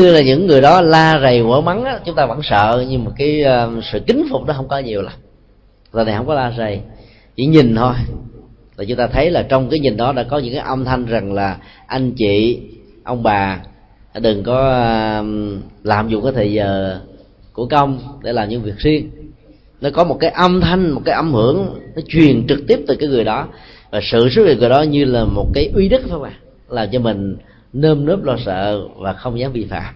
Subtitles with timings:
[0.00, 3.04] như là những người đó la rầy quả mắng á, chúng ta vẫn sợ nhưng
[3.04, 5.12] mà cái uh, sự kính phục đó không có nhiều lắm.
[5.92, 6.80] Giờ này không có la rầy
[7.36, 7.94] chỉ nhìn thôi.
[8.76, 11.06] Là chúng ta thấy là trong cái nhìn đó đã có những cái âm thanh
[11.06, 11.56] rằng là
[11.86, 12.60] anh chị
[13.04, 13.60] ông bà
[14.20, 14.58] đừng có
[15.20, 15.26] uh,
[15.84, 17.00] làm dụng cái thời giờ
[17.52, 19.10] của công để làm những việc riêng.
[19.80, 22.96] Nó có một cái âm thanh một cái âm hưởng nó truyền trực tiếp từ
[22.96, 23.48] cái người đó.
[23.90, 26.32] Và sự xuất hiện người đó như là một cái uy đức phải không ạ
[26.68, 27.36] làm cho mình
[27.72, 29.94] nơm nớp lo sợ và không dám vi phạm.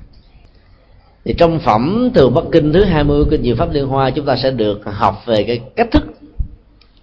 [1.24, 4.36] Thì trong phẩm từ Bắc Kinh thứ 20 kinh Diệu Pháp Liên Hoa, chúng ta
[4.36, 6.02] sẽ được học về cái cách thức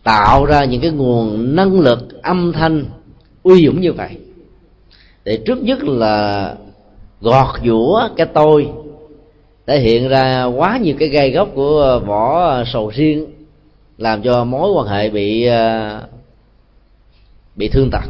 [0.03, 2.85] tạo ra những cái nguồn năng lực, âm thanh
[3.43, 4.09] uy dũng như vậy.
[5.23, 6.55] Để trước nhất là
[7.21, 8.69] gọt giũa cái tôi
[9.67, 13.25] thể hiện ra quá nhiều cái gai góc của vỏ sầu riêng,
[13.97, 16.01] làm cho mối quan hệ bị à,
[17.55, 18.03] bị thương tật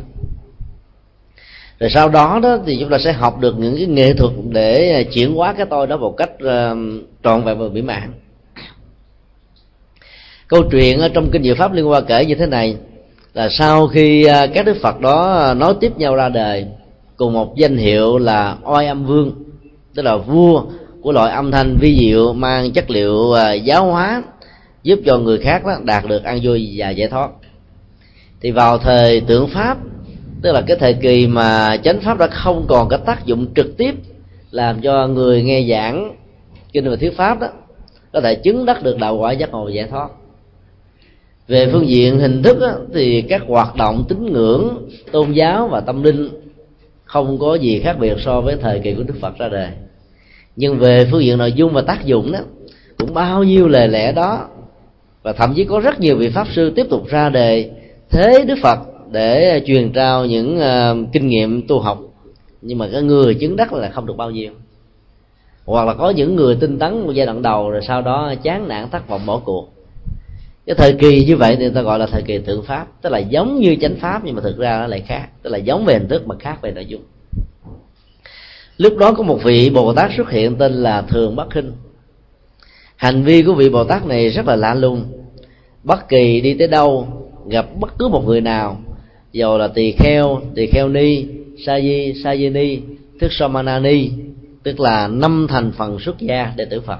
[1.80, 4.91] rồi sau đó đó thì chúng ta sẽ học được những cái nghệ thuật để
[4.91, 6.77] à, chuyển hóa cái tôi đó một cách uh,
[7.23, 8.13] trọn vẹn và mỹ mãn.
[10.48, 12.75] Câu chuyện ở trong kinh diệu pháp liên hoa kể như thế này
[13.33, 16.66] là sau khi uh, các đức phật đó nói tiếp nhau ra đời
[17.17, 19.31] cùng một danh hiệu là oai âm vương
[19.95, 20.64] tức là vua
[21.02, 24.23] của loại âm thanh vi diệu mang chất liệu uh, giáo hóa
[24.83, 27.30] giúp cho người khác đó đạt được an vui và giải thoát.
[28.42, 29.78] Thì vào thời tượng pháp
[30.41, 33.77] tức là cái thời kỳ mà chánh pháp đã không còn cái tác dụng trực
[33.77, 33.95] tiếp
[34.52, 36.16] làm cho người nghe giảng
[36.73, 37.47] kinh và thuyết pháp đó
[38.13, 40.09] có thể chứng đắc được đạo quả giác ngộ giải thoát.
[41.47, 45.80] Về phương diện hình thức đó, thì các hoạt động tín ngưỡng tôn giáo và
[45.80, 46.30] tâm linh
[47.05, 49.69] không có gì khác biệt so với thời kỳ của đức phật ra đời.
[50.55, 52.39] Nhưng về phương diện nội dung và tác dụng đó
[52.97, 54.47] cũng bao nhiêu lời lẽ đó
[55.23, 57.71] và thậm chí có rất nhiều vị pháp sư tiếp tục ra đề
[58.09, 58.80] thế đức phật
[59.11, 62.00] để truyền trao những uh, kinh nghiệm tu học.
[62.61, 64.52] Nhưng mà cái người chứng đắc là không được bao nhiêu.
[65.66, 68.67] Hoặc là có những người tinh tấn một giai đoạn đầu rồi sau đó chán
[68.67, 69.69] nản thất vọng bỏ cuộc.
[70.66, 72.87] Cái thời kỳ như vậy thì người ta gọi là thời kỳ thượng pháp.
[73.02, 75.27] Tức là giống như chánh pháp nhưng mà thực ra nó lại khác.
[75.42, 77.02] Tức là giống về hình thức mà khác về nội dung.
[78.77, 81.71] Lúc đó có một vị bồ tát xuất hiện tên là thường bắc khinh
[82.95, 85.03] hành vi của vị bồ tát này rất là lạ lùng.
[85.83, 87.08] Bất kỳ đi tới đâu
[87.49, 88.77] gặp bất cứ một người nào
[89.32, 91.26] dầu là tỳ kheo tỳ kheo ni,
[91.65, 92.80] sa di sa di ni
[93.20, 94.10] thức samanani
[94.64, 96.99] tức là năm thành phần xuất gia đệ tử phật.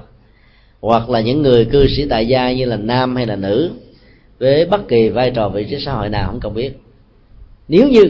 [0.80, 3.70] Hoặc là những người cư sĩ tại gia như là nam hay là nữ,
[4.38, 6.70] với bất kỳ vai trò vị trí xã hội nào không cần biết.
[7.68, 8.02] Nếu như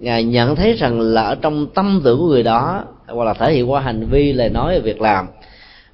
[0.00, 3.52] ngài nhận thấy rằng là ở trong tâm tưởng của người đó, hoặc là thể
[3.52, 5.26] hiện qua hành vi, lời nói và việc làm,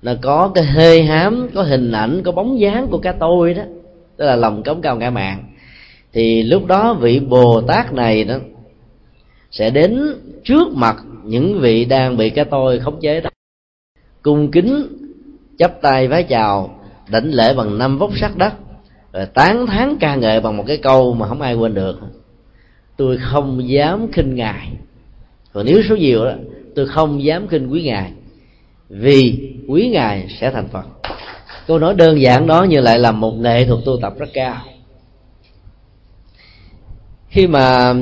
[0.03, 3.63] là có cái hê hám, có hình ảnh, có bóng dáng của cái tôi đó,
[4.17, 5.45] tức là lòng cống cao ngã mạng
[6.13, 8.37] thì lúc đó vị bồ tát này đó
[9.51, 10.15] sẽ đến
[10.45, 13.31] trước mặt những vị đang bị cái tôi khống chế đó,
[14.23, 14.87] cung kính,
[15.59, 16.81] chắp tay vái chào,
[17.11, 18.53] đảnh lễ bằng năm vốc sắc đất
[19.13, 22.01] rồi tán thán ca ngợi bằng một cái câu mà không ai quên được.
[22.97, 24.69] Tôi không dám khinh ngài.
[25.53, 26.33] Còn nếu số nhiều đó,
[26.75, 28.13] tôi không dám khinh quý ngài,
[28.89, 30.85] vì quý ngài sẽ thành phật.
[31.67, 34.57] Câu nói đơn giản đó như lại là một nghệ thuật tu tập rất cao
[37.33, 37.95] khi mà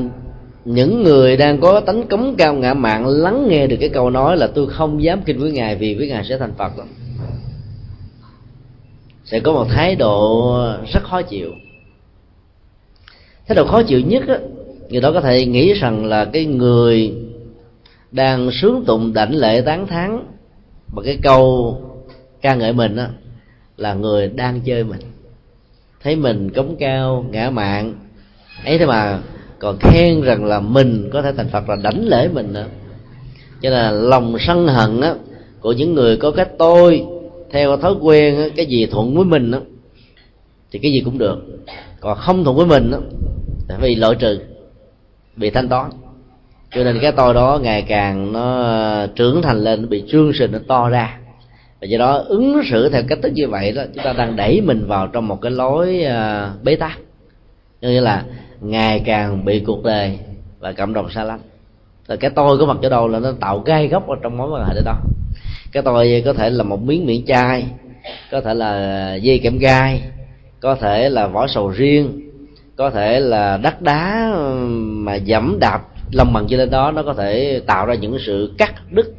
[0.65, 4.37] những người đang có tánh cống cao ngã mạng lắng nghe được cái câu nói
[4.37, 6.87] là tôi không dám kinh với ngài vì với ngài sẽ thành phật lắm
[9.31, 10.57] sẽ có một thái độ
[10.93, 11.51] rất khó chịu.
[13.47, 14.39] Thái độ khó chịu nhất á,
[14.89, 17.15] người đó có thể nghĩ rằng là cái người
[18.13, 20.25] đang sướng tụng đảnh lễ tán thán
[20.95, 21.77] bằng cái câu
[22.41, 23.09] ca ngợi mình á,
[23.77, 25.01] là người đang chơi mình.
[26.03, 27.95] Thấy mình cống cao ngã mạng
[28.65, 29.19] ấy thế mà
[29.59, 32.67] còn khen rằng là mình có thể thành phật là đánh lễ mình nữa.
[33.63, 35.15] Cho nên là lòng sân hận á,
[35.61, 37.05] của những người có cái tôi
[37.51, 39.59] theo thói quen á, cái gì thuận với mình á,
[40.73, 41.37] thì cái gì cũng được.
[42.01, 42.99] Còn không thuận với mình á,
[43.69, 44.41] thì bị loại trừ
[45.37, 45.91] bị thanh toán.
[46.71, 50.33] Cho nên cái tôi đó ngày càng nó ờ, trưởng thành lên nó bị trương
[50.33, 51.19] sình nó to ra.
[51.81, 54.61] Và do đó ứng xử theo cách thức như vậy đó chúng ta đang đẩy
[54.61, 56.99] mình vào trong một cái lối uh, bế tắc
[57.89, 58.25] nghĩa là
[58.61, 60.19] ngày càng bị cuộc đời
[60.59, 61.41] và cộng đồng xa lánh.
[62.09, 64.51] Rồi cái tôi có mặt chỗ đâu là nó tạo gai góc ở trong mối
[64.51, 64.97] quan hệ đó.
[65.73, 67.67] Cái tôi có thể là một miếng miệng chai
[68.31, 70.03] có thể là dây kẽm gai
[70.61, 72.31] có thể là vỏ sầu riêng
[72.77, 74.33] có thể là đất đá
[74.77, 75.81] mà dẫm đạp
[76.13, 79.15] lòng bằng trên lên đó nó có thể tạo ra những sự cắt đứt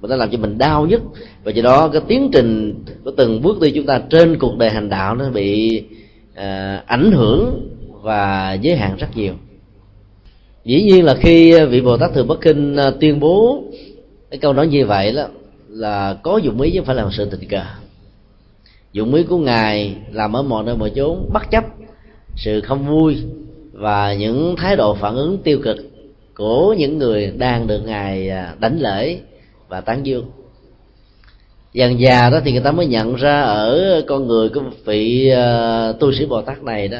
[0.00, 1.02] và nó làm cho mình đau nhất.
[1.44, 2.74] Và do đó cái tiến trình
[3.04, 5.82] của từng bước đi chúng ta trên cuộc đời hành đạo nó bị
[6.34, 7.68] à, ảnh hưởng
[8.04, 9.34] và giới hạn rất nhiều.
[10.64, 13.64] Dĩ nhiên là khi vị bồ tát thường bắc kinh à, tuyên bố
[14.30, 15.26] cái câu nói như vậy đó
[15.68, 17.62] là có dụng ý chứ không phải là sự tình cờ.
[18.92, 21.64] Dụng ý của ngài làm ở mọi nơi mọi chốn bất chấp
[22.36, 23.16] sự không vui
[23.72, 25.76] và những thái độ phản ứng tiêu cực
[26.34, 29.18] của những người đang được ngài à, đánh lễ
[29.68, 30.26] và tán dương.
[31.72, 36.00] Dần già đó thì người ta mới nhận ra ở con người của vị uh,
[36.00, 36.98] tu sĩ bồ tát này đó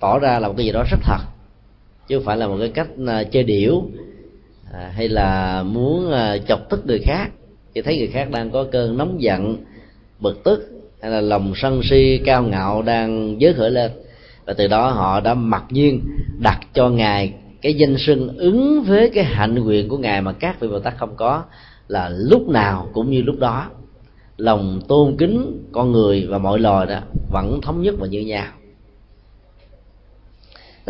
[0.00, 1.20] tỏ ra là một cái gì đó rất thật
[2.10, 3.82] chứ không phải là một cái cách à, chơi điểu
[4.72, 7.30] à, hay là muốn à, chọc tức người khác.
[7.74, 9.56] Chỉ thấy người khác đang có cơn nóng giận
[10.20, 10.70] bực tức
[11.02, 13.90] hay là lòng sân si cao ngạo đang giới khởi lên.
[14.46, 16.00] Và từ đó họ đã mặc nhiên
[16.42, 17.32] đặt cho ngài
[17.62, 20.96] cái danh xưng ứng với cái hạnh nguyện của ngài mà các vị bồ tát
[20.96, 21.42] không có
[21.88, 23.66] là lúc nào cũng như lúc đó.
[24.36, 27.00] Lòng tôn kính con người và mọi loài đó
[27.32, 28.46] vẫn thống nhất và như nhau.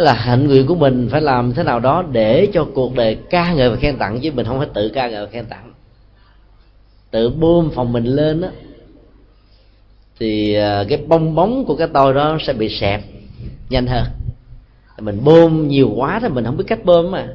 [0.00, 3.18] Tức là hạnh nguyện của mình phải làm thế nào đó để cho cuộc đời
[3.30, 5.72] ca ngợi và khen tặng, chứ mình không phải tự ca ngợi và khen tặng.
[7.10, 8.48] Tự bơm phòng mình lên đó
[10.18, 13.00] thì à, cái bong bóng của cái tôi đó sẽ bị xẹp
[13.70, 14.04] nhanh hơn.
[15.00, 17.28] Mình bơm nhiều quá thì mình không biết cách bơm mà.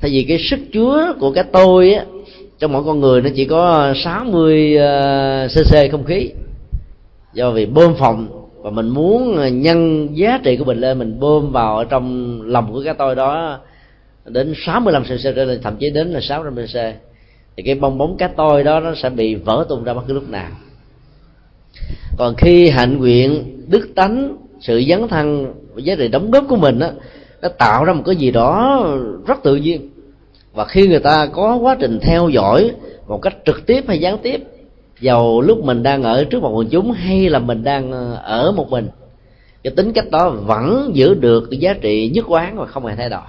[0.00, 2.04] Thay vì cái sức chứa của cái tôi á,
[2.58, 4.76] trong mỗi con người nó chỉ có 60
[5.48, 6.30] cc à, không khí.
[7.32, 11.20] Do vì bơm phòng và mình muốn ờ, nhân giá trị của mình lên mình
[11.20, 13.60] bơm vào ở trong lòng của cái tôi đó
[14.26, 16.78] đến 65 cc trở lên thậm chí đến là 600 cc.
[17.56, 20.14] Thì cái bong bóng cá tôi đó nó sẽ bị vỡ tung ra bất cứ
[20.14, 20.50] lúc nào.
[22.18, 26.78] Còn khi hạnh nguyện đức tánh sự dấn thân giá trị đóng góp của mình
[26.78, 26.90] đó,
[27.42, 28.86] nó tạo ra một cái gì đó
[29.26, 29.90] rất tự nhiên.
[30.54, 32.70] Và khi người ta có quá trình theo dõi
[33.08, 34.44] một cách trực tiếp hay gián tiếp
[35.00, 38.52] dầu lúc mình đang ở trước một quần chúng hay là mình đang ờ, ở
[38.52, 38.88] một mình
[39.64, 42.96] cái tính cách đó vẫn giữ được cái giá trị nhất quán và không hề
[42.96, 43.20] thay đổi.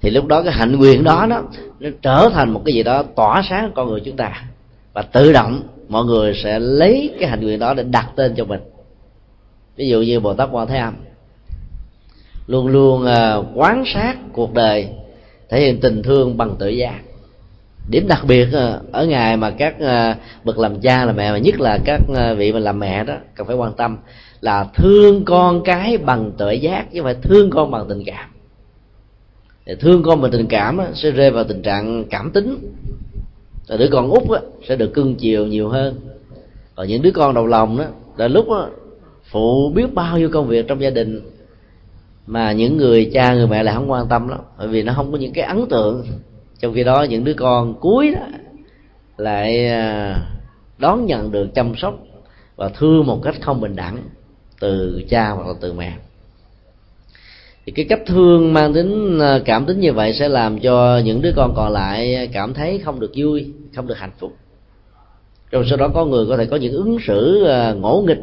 [0.00, 1.42] Thì lúc đó cái hạnh nguyện đó đó
[1.80, 4.44] nó trở thành một cái gì đó tỏa sáng con người chúng ta
[4.92, 8.44] và tự động mọi người sẽ lấy cái hạnh nguyện đó để đặt tên cho
[8.44, 8.60] mình.
[9.76, 10.94] Ví dụ như bồ tát quan thế âm
[12.46, 14.88] luôn luôn uh, quán sát cuộc đời
[15.48, 17.00] thể hiện tình thương bằng tự giác
[17.88, 21.38] điểm đặc biệt ờ, ở ngày mà các ờ, bậc làm cha làm mẹ mà
[21.38, 23.96] nhất là các ờ, vị mà làm mẹ đó cần phải quan tâm
[24.40, 28.30] là thương con cái bằng tuệ giác chứ không phải thương con bằng tình cảm.
[29.80, 32.58] Thương con bằng tình cảm sẽ rơi vào tình trạng cảm tính.
[33.68, 34.22] Rồi đứa con út
[34.68, 36.00] sẽ được cưng chiều nhiều hơn.
[36.74, 37.84] Còn những đứa con đầu lòng đó
[38.16, 38.68] là lúc đó,
[39.30, 41.20] phụ biết bao nhiêu công việc trong gia đình
[42.26, 45.12] mà những người cha người mẹ lại không quan tâm lắm bởi vì nó không
[45.12, 46.06] có những cái ấn tượng
[46.60, 48.26] trong khi đó, những đứa con cuối đó
[49.16, 50.16] lại à,
[50.78, 51.98] đón nhận được chăm sóc
[52.56, 53.98] và thương một cách không bình đẳng
[54.60, 55.92] từ cha hoặc là từ mẹ.
[57.66, 61.22] Thì cái cách thương mang tính à, cảm tính như vậy sẽ làm cho những
[61.22, 64.36] đứa con còn lại cảm thấy không được vui, không được hạnh phúc.
[65.50, 68.20] Rồi sau đó có người có thể có những ứng xử à, ngỗ nghịch,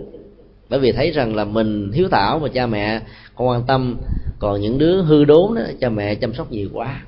[0.70, 3.02] bởi vì thấy rằng là mình hiếu thảo và cha mẹ
[3.36, 3.98] không quan tâm,
[4.40, 7.02] còn những đứa hư đốn đó, cha mẹ chăm sóc nhiều quá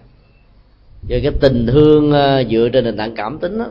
[1.08, 3.66] rồi cái tình thương ờ, dựa trên nền tảng cảm tính đó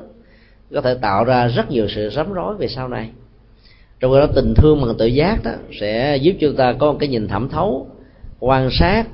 [0.74, 3.10] có thể tạo ra rất nhiều sự rắm rối về sau này.
[4.00, 7.08] Trong đó, tình thương bằng tự giác đó sẽ giúp chúng ta có một cái
[7.08, 7.86] nhìn thẩm thấu,
[8.40, 9.04] quan sát,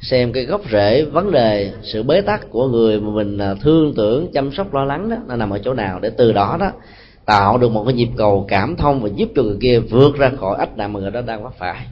[0.00, 3.94] xem cái gốc rễ, vấn đề, sự bế tắc của người mà mình ờ, thương,
[3.96, 6.00] tưởng, chăm sóc, lo lắng đó, nó nằm ở chỗ nào.
[6.00, 6.70] Để từ đó đó,
[7.24, 10.30] tạo được một cái nhịp cầu cảm thông và giúp cho người kia vượt ra
[10.40, 11.86] khỏi ách nạn mà người đó đang mắc phải.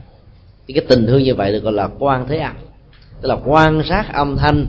[0.67, 2.55] Thì cái tình thương như vậy được gọi là quan thế âm.
[3.21, 4.65] Tức là quan sát âm thanh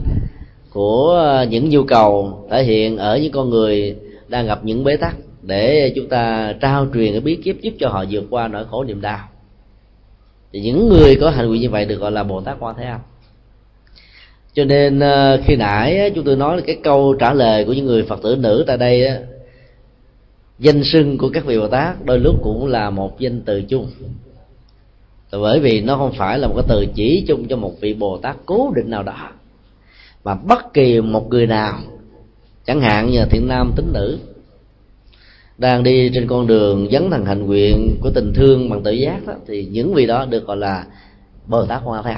[0.75, 3.95] của ờ, những nhu cầu thể hiện ở những con người
[4.27, 7.89] đang gặp những bế tắc để chúng ta trao truyền cái bí kíp giúp cho
[7.89, 9.19] họ vượt qua nỗi khổ niềm đau.
[10.53, 12.85] Thì những người có hành vi như vậy được gọi là bồ tát quan thế
[12.85, 12.99] âm.
[14.53, 18.03] Cho nên ờ, khi nãy chúng tôi nói cái câu trả lời của những người
[18.03, 19.07] phật tử nữ tại đây
[20.59, 23.87] danh xưng của các vị bồ tát đôi lúc cũng là một danh từ chung.
[25.31, 28.17] Bởi vì nó không phải là một cái từ chỉ chung cho một vị bồ
[28.17, 29.31] tát cố định nào đó
[30.25, 31.79] mà bất kỳ một người nào
[32.65, 34.19] chẳng hạn như là thiện nam tính nữ
[35.57, 39.27] đang đi trên con đường dấn thần hành nguyện của tình thương bằng tự giác
[39.27, 40.85] đó, thì những vị đó được gọi là
[41.47, 42.15] bồ tát hoa thế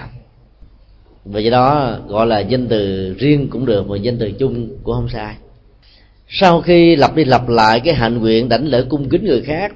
[1.25, 4.95] vì vậy đó gọi là danh từ riêng cũng được và danh từ chung cũng
[4.95, 5.35] không sai.
[6.27, 9.71] Sau khi lặp đi lặp lại cái hạnh nguyện đảnh lễ cung kính người khác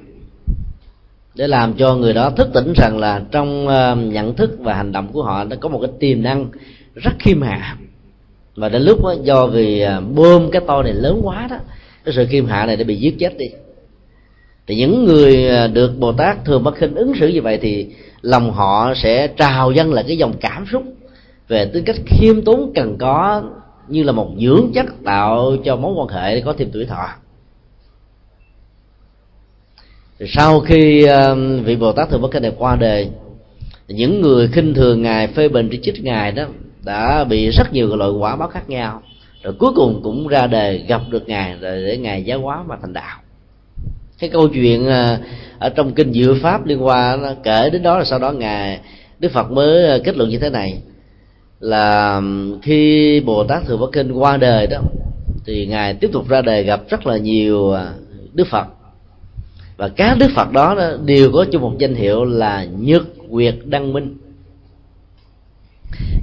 [1.34, 4.92] để làm cho người đó thức tỉnh rằng là trong ờ, nhận thức và hành
[4.92, 6.46] động của họ nó có một cái tiềm năng
[6.94, 7.76] rất khiêm hạ
[8.56, 11.56] và đến lúc đó, do vì à, bơm cái to này lớn quá đó
[12.04, 13.46] cái sự khiêm hạ này đã bị giết chết đi.
[14.66, 17.86] Thì những người à, được bồ tát thường bất khinh ứng xử như vậy thì
[18.22, 20.82] lòng họ sẽ trào dâng lại cái dòng cảm xúc
[21.48, 23.42] về tính cách khiêm tốn cần có
[23.88, 27.08] như là một dưỡng chất tạo cho mối quan hệ có thêm tuổi thọ.
[30.26, 33.10] Sau khi à, vị bồ tát thường bất khinh này qua đời
[33.88, 36.44] những người khinh thường ngài phê bình chỉ trích ngài đó
[36.84, 39.02] đã bị rất nhiều loại quả báo khác nhau.
[39.42, 42.76] Rồi cuối cùng cũng ra đề gặp được ngài rồi để ngài giáo hóa mà
[42.80, 43.18] thành đạo.
[44.18, 45.18] Cái câu chuyện à,
[45.58, 48.80] ở trong kinh diệu pháp liên quan kể đến đó là sau đó ngài,
[49.18, 50.78] đức phật mới à, kết luận như thế này.
[51.60, 52.20] Là
[52.62, 54.78] khi bồ tát thừa bắc kinh qua đời đó,
[55.46, 57.92] thì ngài tiếp tục ra đời gặp rất là nhiều à,
[58.32, 58.66] đức phật.
[59.76, 63.92] Và các đức phật đó đều có chung một danh hiệu là nhật nguyệt đăng
[63.92, 64.16] minh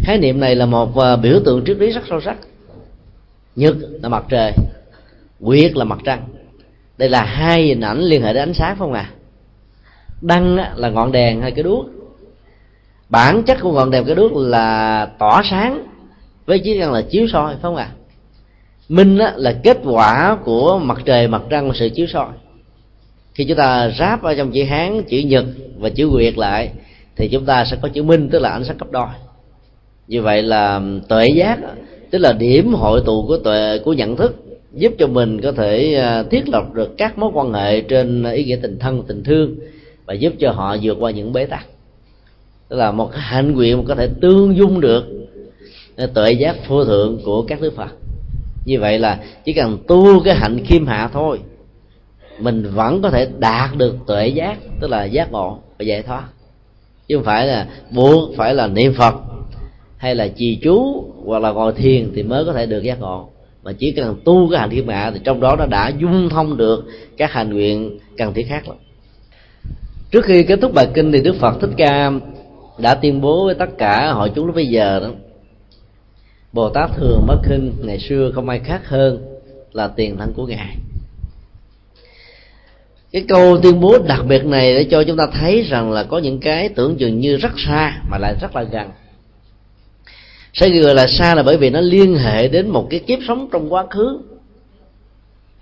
[0.03, 2.37] khái niệm này là một à, biểu tượng triết lý rất sâu sắc.
[3.55, 4.53] Nhật là mặt trời
[5.39, 6.27] nguyệt là mặt trăng.
[6.97, 9.09] Đây là hai hình ảnh liên hệ đến ánh sáng không à?
[10.21, 11.85] Đăng là ngọn đèn hay cái đuốc.
[13.09, 15.87] Bản chất của ngọn đèn cái đuốc là tỏa sáng
[16.45, 17.91] với chiếc răng là chiếu soi phải không ạ?
[17.93, 17.95] À?
[18.89, 22.31] minh á, là kết quả của mặt trời mặt trăng và sự chiếu soi.
[23.33, 25.45] Khi chúng ta ráp ở trong chữ hán chữ nhật
[25.77, 26.71] và chữ nguyệt lại
[27.15, 29.07] thì chúng ta sẽ có chữ minh tức là ánh sáng cấp đôi
[30.09, 31.59] như vậy là tuệ giác
[32.11, 34.35] tức là điểm hội tụ của tuệ, của nhận thức,
[34.73, 38.43] giúp cho mình có thể à, thiết lập được các mối quan hệ trên ý
[38.43, 39.55] nghĩa tình thân, tình thương,
[40.05, 41.65] và giúp cho họ vượt qua những bế tắc.
[42.69, 45.03] Tức là một cái hạnh nguyện có thể tương dung được
[45.95, 47.91] à, tuệ giác vô thượng của các đức phật.
[48.65, 51.39] Như vậy là chỉ cần tu cái hạnh khiêm hạ thôi,
[52.39, 56.23] mình vẫn có thể đạt được tuệ giác, tức là giác ngộ và giải thoát.
[57.07, 59.15] Chứ không phải là buộc phải là niệm phật
[59.99, 63.29] hay là trì chú hoặc là ngồi thiền thì mới có thể được giác ngộ.
[63.63, 66.57] Mà chỉ cần tu cái hành khiêm hạ thì trong đó nó đã dung thông
[66.57, 66.85] được
[67.17, 68.77] các hành nguyện cần thiết khác lắm
[70.11, 72.11] trước khi kết thúc bài kinh thì đức phật thích ca
[72.77, 75.09] đã tuyên bố với tất cả hội chúng lúc bây giờ đó,
[76.53, 79.39] bồ tát thường bất khinh ngày xưa không ai khác hơn
[79.73, 80.75] là tiền thân của ngài.
[83.11, 86.17] Cái câu tuyên bố đặc biệt này để cho chúng ta thấy rằng là có
[86.17, 88.89] những cái tưởng chừng như rất xa mà lại rất là gần
[90.53, 93.49] sẽ gọi là xa là bởi vì nó liên hệ đến một cái kiếp sống
[93.51, 94.19] trong quá khứ.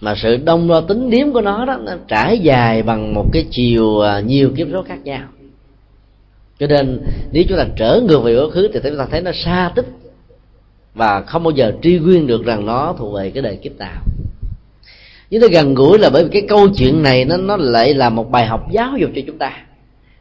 [0.01, 3.45] Mà sự đông đo tính điếm của nó đó, nó trải dài bằng một cái
[3.51, 5.27] chiều à, nhiều kiếp số khác nhau.
[6.59, 7.01] Cho nên,
[7.31, 9.85] nếu chúng ta trở ngược về quá khứ thì chúng ta thấy nó xa tích
[10.93, 14.01] và không bao giờ truy nguyên được rằng nó thuộc về cái đời kiếp nào.
[15.29, 18.09] Nhưng nó gần gũi là bởi vì cái câu chuyện này nó nó lại là
[18.09, 19.51] một bài học giáo dục cho chúng ta.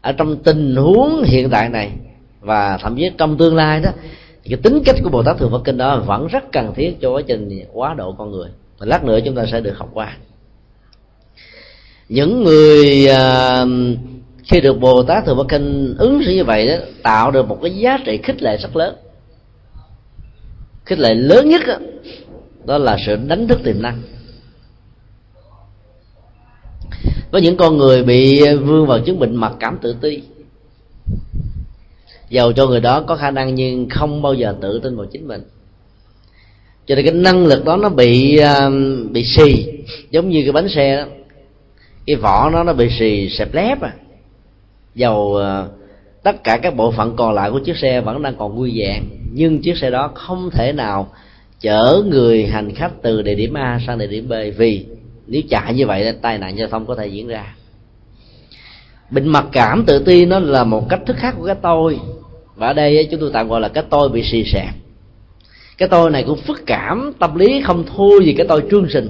[0.00, 1.90] Ở trong tình huống hiện tại này,
[2.40, 3.90] và thậm chí trong tương lai đó
[4.50, 7.10] cái tính cách của bồ tát thường phật kinh đó vẫn rất cần thiết cho
[7.10, 8.48] quá trình quá độ con người.
[8.78, 10.16] Và lát nữa chúng ta sẽ được học qua.
[12.08, 13.68] Những người uh,
[14.44, 17.58] khi được bồ tát thường phật kinh ứng xử như vậy đó tạo được một
[17.62, 18.96] cái giá trị khích lệ rất lớn.
[20.84, 21.76] Khích lệ lớn nhất đó,
[22.64, 24.02] đó là sự đánh thức tiềm năng.
[27.32, 30.22] Có những con người bị vương vào chứng bệnh mặc cảm tự ti
[32.28, 35.28] giàu cho người đó có khả năng nhưng không bao giờ tự tin vào chính
[35.28, 35.42] mình.
[36.87, 39.66] Cho nên cái năng lực đó nó bị uh, bị xì
[40.11, 41.04] giống như cái bánh xe đó.
[42.06, 43.95] Cái vỏ nó nó bị xì xẹp lép à.
[44.95, 45.71] Dầu uh,
[46.23, 49.02] tất cả các bộ phận còn lại của chiếc xe vẫn đang còn vui vẹn
[49.33, 51.09] nhưng chiếc xe đó không thể nào
[51.61, 54.87] chở người hành khách từ địa điểm A sang địa điểm B vì
[55.26, 57.54] nếu chạy như vậy tai nạn giao thông có thể diễn ra.
[59.11, 61.99] Bệnh mặc cảm tự ti nó là một cách thức khác của cái tôi
[62.56, 64.68] và ở đây chúng tôi tạm gọi là cái tôi bị xì xẹt
[65.78, 69.08] cái tôi này cũng phức cảm tâm lý không thua gì cái tôi trương sình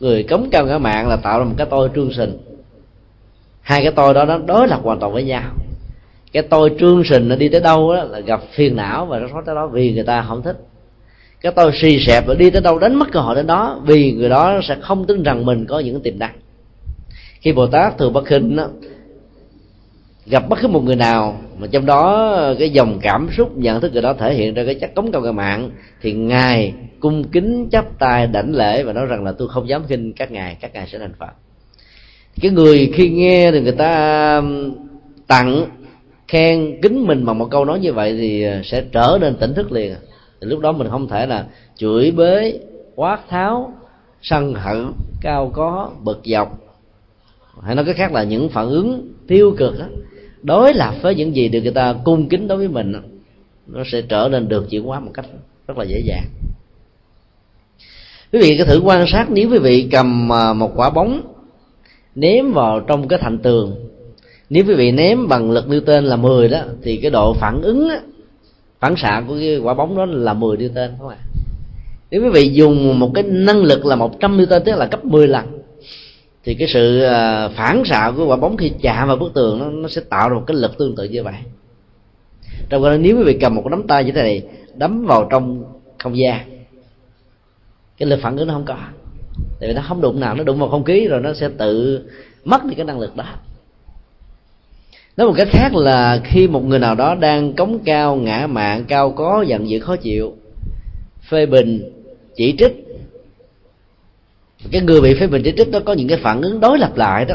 [0.00, 2.38] người cấm cao ngã mạng là tạo ra một cái tôi trương sình
[3.62, 5.42] hai cái tôi đó nó đối lập hoàn toàn với nhau.
[6.32, 9.28] Cái tôi trương sình nó đi tới đâu đó, là gặp phiền não và nó
[9.28, 10.56] thoát tới đó vì người ta không thích.
[11.40, 14.12] Cái tôi xì xẹp và đi tới đâu đánh mất cơ hội đến đó vì
[14.12, 16.34] người đó sẽ không tin rằng mình có những tiềm năng.
[17.40, 18.68] Khi bồ tát thường bất khinh đó,
[20.26, 23.92] gặp bất cứ một người nào mà trong đó cái dòng cảm xúc nhận thức
[23.92, 27.68] người đó thể hiện ra cái chất cống cao ngạo mạng thì ngài cung kính
[27.70, 30.74] chắp tay đảnh lễ và nói rằng là tôi không dám khinh các ngài các
[30.74, 31.32] ngài sẽ thành phật.
[32.40, 34.42] Cái người khi nghe thì người ta
[35.26, 35.66] tặng
[36.28, 39.54] khen kính mình bằng một câu nói như vậy thì ờ, sẽ trở nên tỉnh
[39.54, 39.94] thức liền.
[40.40, 42.60] Thì lúc đó mình không thể là chửi bới
[42.94, 43.72] quát tháo
[44.22, 46.58] sân hận cao có bực dọc.
[47.62, 49.86] Hay nói cái khác là những phản ứng tiêu cực đó,
[50.42, 52.92] đối lập với những gì được người ta cung kính đối với mình
[53.66, 55.26] nó sẽ trở nên được chuyển hóa một cách
[55.68, 56.24] rất là dễ dàng.
[58.32, 61.22] Quý vị có thử quan sát nếu quý vị cầm à, một quả bóng
[62.14, 63.74] ném vào trong cái thành tường
[64.50, 67.88] nếu quý vị ném bằng lực tên là 10 đó thì cái độ phản ứng
[67.88, 68.00] á,
[68.80, 71.16] phản xạ của cái quả bóng đó là 10 tên không ạ?
[72.10, 75.28] Nếu quý vị dùng một cái năng lực là 100 newton tức là cấp 10
[75.28, 75.61] lần
[76.44, 79.70] thì cái sự à, phản xạ của quả bóng khi chạm vào bức tường nó,
[79.70, 81.34] nó sẽ tạo ra một cái lực tương tự như vậy.
[82.68, 84.42] Trong đó nếu quý vị cầm một cái nắm tay như thế này
[84.74, 85.64] đấm vào trong
[85.98, 86.40] không gian
[87.98, 88.76] cái lực phản ứng nó không có.
[89.60, 92.00] Tại vì nó không đụng nào nó đụng vào không khí rồi nó sẽ tự
[92.44, 93.24] mất đi cái năng lực đó.
[95.16, 98.84] Nói một cách khác là khi một người nào đó đang cống cao ngã mạng
[98.88, 100.36] cao có giận dữ khó chịu
[101.28, 101.92] phê bình
[102.36, 102.91] chỉ trích
[104.70, 106.96] cái người bị phê bình chỉ trích nó có những cái phản ứng đối lập
[106.96, 107.34] lại đó.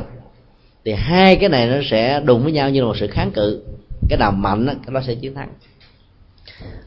[0.86, 3.62] Thì hai cái này nó sẽ đụng với nhau như là một sự kháng cự.
[4.10, 5.50] Cái nào mạnh đó, cái đó sẽ chiến thắng.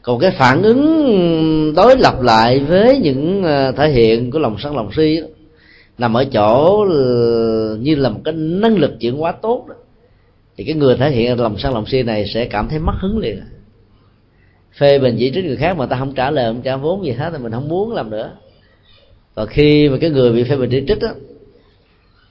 [0.01, 4.75] Còn cái phản ứng đối lập lại với những ờ, thể hiện của lòng sân
[4.75, 5.27] lòng si đó,
[5.97, 6.85] nằm ở chỗ
[7.79, 9.75] như là một cái năng lực chuyển hóa tốt đó.
[10.57, 13.17] Thì cái người thể hiện lòng sân lòng si này sẽ cảm thấy mất hứng
[13.17, 13.41] liền.
[14.77, 17.11] Phê bình chỉ trích người khác mà ta không trả lời không trả vốn gì
[17.11, 18.31] hết thì mình không muốn làm nữa
[19.35, 21.09] và khi mà cái người bị phê bình chỉ trích đó,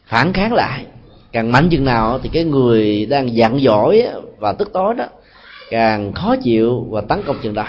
[0.07, 0.85] phản kháng lại
[1.33, 4.07] càng mạnh chừng nào thì cái người đang giận dỗi
[4.39, 5.07] và tức tối đó
[5.71, 7.67] càng khó chịu và tấn công chừng đó.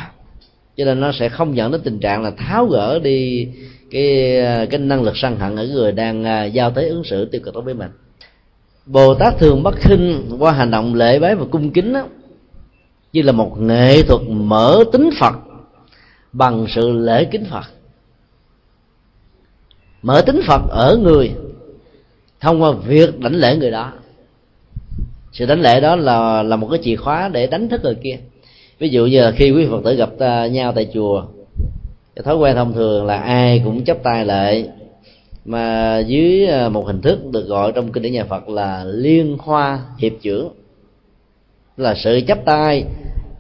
[0.77, 3.47] Cho nên nó sẽ không dẫn đến tình trạng là tháo gỡ đi
[3.91, 4.37] cái
[4.69, 7.53] cái năng lực sân hận ở người đang à, giao tế ứng xử tiêu cực
[7.53, 7.89] đối với mình.
[8.85, 12.03] Bồ tát thường bất khinh qua hành động lễ bái và cung kính đó,
[13.13, 15.33] như là một nghệ thuật mở tính phật
[16.33, 17.65] bằng sự lễ kính phật
[20.01, 21.31] mở tính phật ở người,
[22.39, 23.91] thông qua việc đảnh lễ người đó.
[25.31, 28.17] Sự đánh lễ đó là là một cái chìa khóa để đánh thức người kia.
[28.79, 31.23] Ví dụ như là khi quý phật tử gặp à, nhau tại chùa,
[32.15, 34.69] cái thói quen thông thường là ai cũng chấp tay lại,
[35.45, 39.37] mà dưới à, một hình thức được gọi trong kinh điển nhà Phật là liên
[39.39, 40.49] hoa hiệp trưởng
[41.77, 42.83] là sự chấp tay,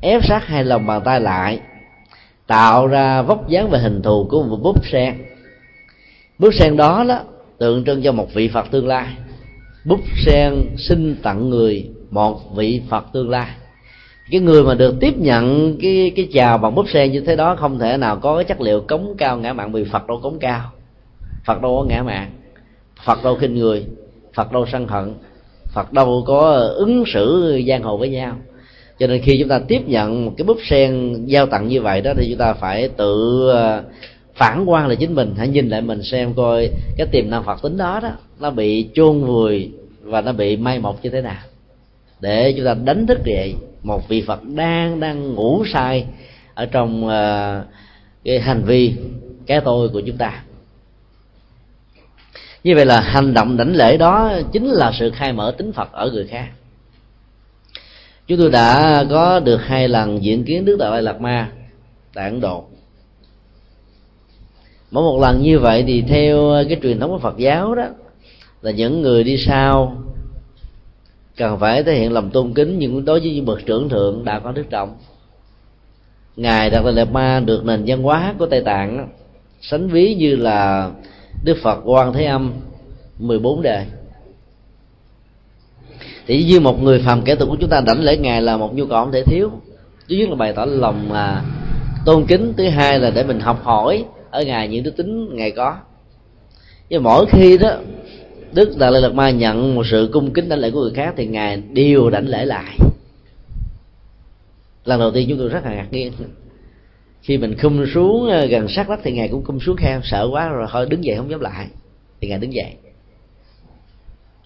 [0.01, 1.59] ép sát hai lòng bàn tay lại,
[2.47, 5.15] tạo ra vóc dáng và hình thù của một búp sen
[6.41, 7.19] bức sen đó đó
[7.57, 9.07] tượng trưng cho một vị Phật tương lai.
[9.85, 13.49] Búp sen xin tặng người một vị Phật tương lai.
[14.31, 17.55] Cái người mà được tiếp nhận cái cái chào bằng búp sen như thế đó
[17.55, 20.39] không thể nào có cái chất liệu cống cao ngã mạng vì Phật đâu cống
[20.39, 20.71] cao.
[21.45, 22.31] Phật đâu có ngã mạng
[23.05, 23.85] phật đâu khinh người.
[24.33, 25.13] Phật đâu sân hận.
[25.73, 28.37] Phật đâu có ứng xử giang hồ với nhau.
[28.99, 32.01] Cho nên khi chúng ta tiếp nhận một cái búp sen giao tặng như vậy
[32.01, 33.51] đó, thì chúng ta phải tự
[34.41, 35.33] phản quan lại chính mình.
[35.37, 38.89] Hãy nhìn lại mình xem coi cái tiềm năng phật tính đó đó nó bị
[38.93, 41.41] chôn vùi và nó bị may một như thế nào.
[42.19, 46.05] Để chúng ta đánh thức dậy một vị phật đang đang ngủ sai
[46.53, 47.67] ở trong uh,
[48.23, 48.93] cái hành vi
[49.47, 50.43] cái tôi của chúng ta.
[52.63, 55.91] Như vậy là hành động đảnh lễ đó chính là sự khai mở tính phật
[55.91, 56.47] ở người khác.
[58.27, 61.51] Chúng tôi đã có được hai lần diễn kiến đức đại lạt ma
[62.13, 62.70] tại ấn độ
[64.91, 67.85] mỗi một lần như vậy thì theo ờ, cái truyền thống của phật giáo đó
[68.61, 69.97] là những người đi sau
[71.37, 74.39] cần phải thể hiện lòng tôn kính nhưng đối với những bậc trưởng thượng đã
[74.39, 74.95] có đức trọng.
[76.35, 79.09] Ngài đạt lạt ma được nền văn hóa của tây tạng
[79.61, 80.91] sánh ví như là
[81.43, 82.53] đức phật quan thế âm
[83.19, 83.85] 14 đề.
[86.27, 88.75] Thì như một người phàm kẻ tục của chúng ta đảnh lễ ngài là một
[88.75, 89.51] nhu cầu không thể thiếu.
[90.09, 91.41] Thứ nhất là bày tỏ lòng à,
[92.05, 95.51] tôn kính thứ hai là để mình học hỏi ở ngài những đức tính, ngài
[95.51, 95.77] có.
[96.89, 97.77] Nhưng mỗi khi đó,
[98.53, 101.13] đức đại lệ lạt ma nhận một sự cung kính đảnh lễ của người khác
[101.17, 102.77] thì ngài đều đảnh lễ lại.
[104.85, 106.11] Lần đầu tiên chúng tôi rất là ngạc nhiên.
[107.21, 110.27] Khi mình khum xuống ờ, gần sát đất thì ngài cũng khum xuống theo sợ
[110.31, 111.67] quá rồi thôi, đứng dậy không dám lại.
[112.21, 112.73] Thì ngài đứng dậy.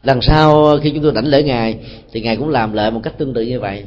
[0.04, 1.80] Lần sau ờ, khi chúng tôi đảnh lễ ngài,
[2.12, 3.86] thì ngài cũng làm lại một cách tương tự như vậy.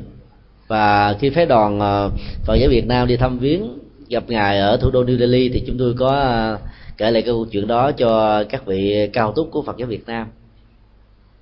[0.69, 2.11] Và khi phái đoàn ờ,
[2.45, 5.63] phật giáo việt nam đi thăm viếng gặp ngài ở thủ đô new delhi thì
[5.67, 6.59] chúng tôi có à,
[6.97, 10.27] kể lại câu chuyện đó cho các vị cao túc của phật giáo việt nam.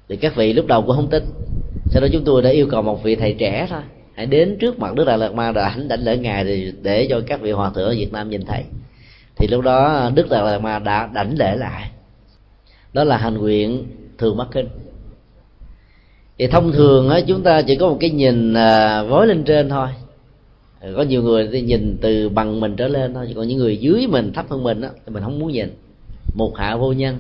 [0.09, 1.24] Thì các vị lúc đầu cũng không tin,
[1.90, 3.83] sau đó chúng tôi đã yêu cầu một vị thầy trẻ thôi,
[4.14, 7.07] hãy đến trước mặt đức đại lạt ma rồi ảnh đảnh lễ ngài thì để
[7.11, 8.62] cho các vị hòa thượng ở việt nam nhìn thấy
[9.37, 11.90] thì lúc đó đức đại lạt ma đã đảnh lễ lại.
[12.92, 13.87] Đó là hành nguyện
[14.18, 14.68] thường mắc kinh.
[16.38, 19.68] Thì thông thường á, chúng ta chỉ có một cái nhìn à, vói lên trên
[19.68, 19.88] thôi
[20.96, 24.07] có nhiều người thì nhìn từ bằng mình trở lên thôi còn những người dưới
[24.07, 25.75] mình thấp hơn mình á thì mình không muốn nhìn.
[26.35, 27.18] Một hạ vô nhân.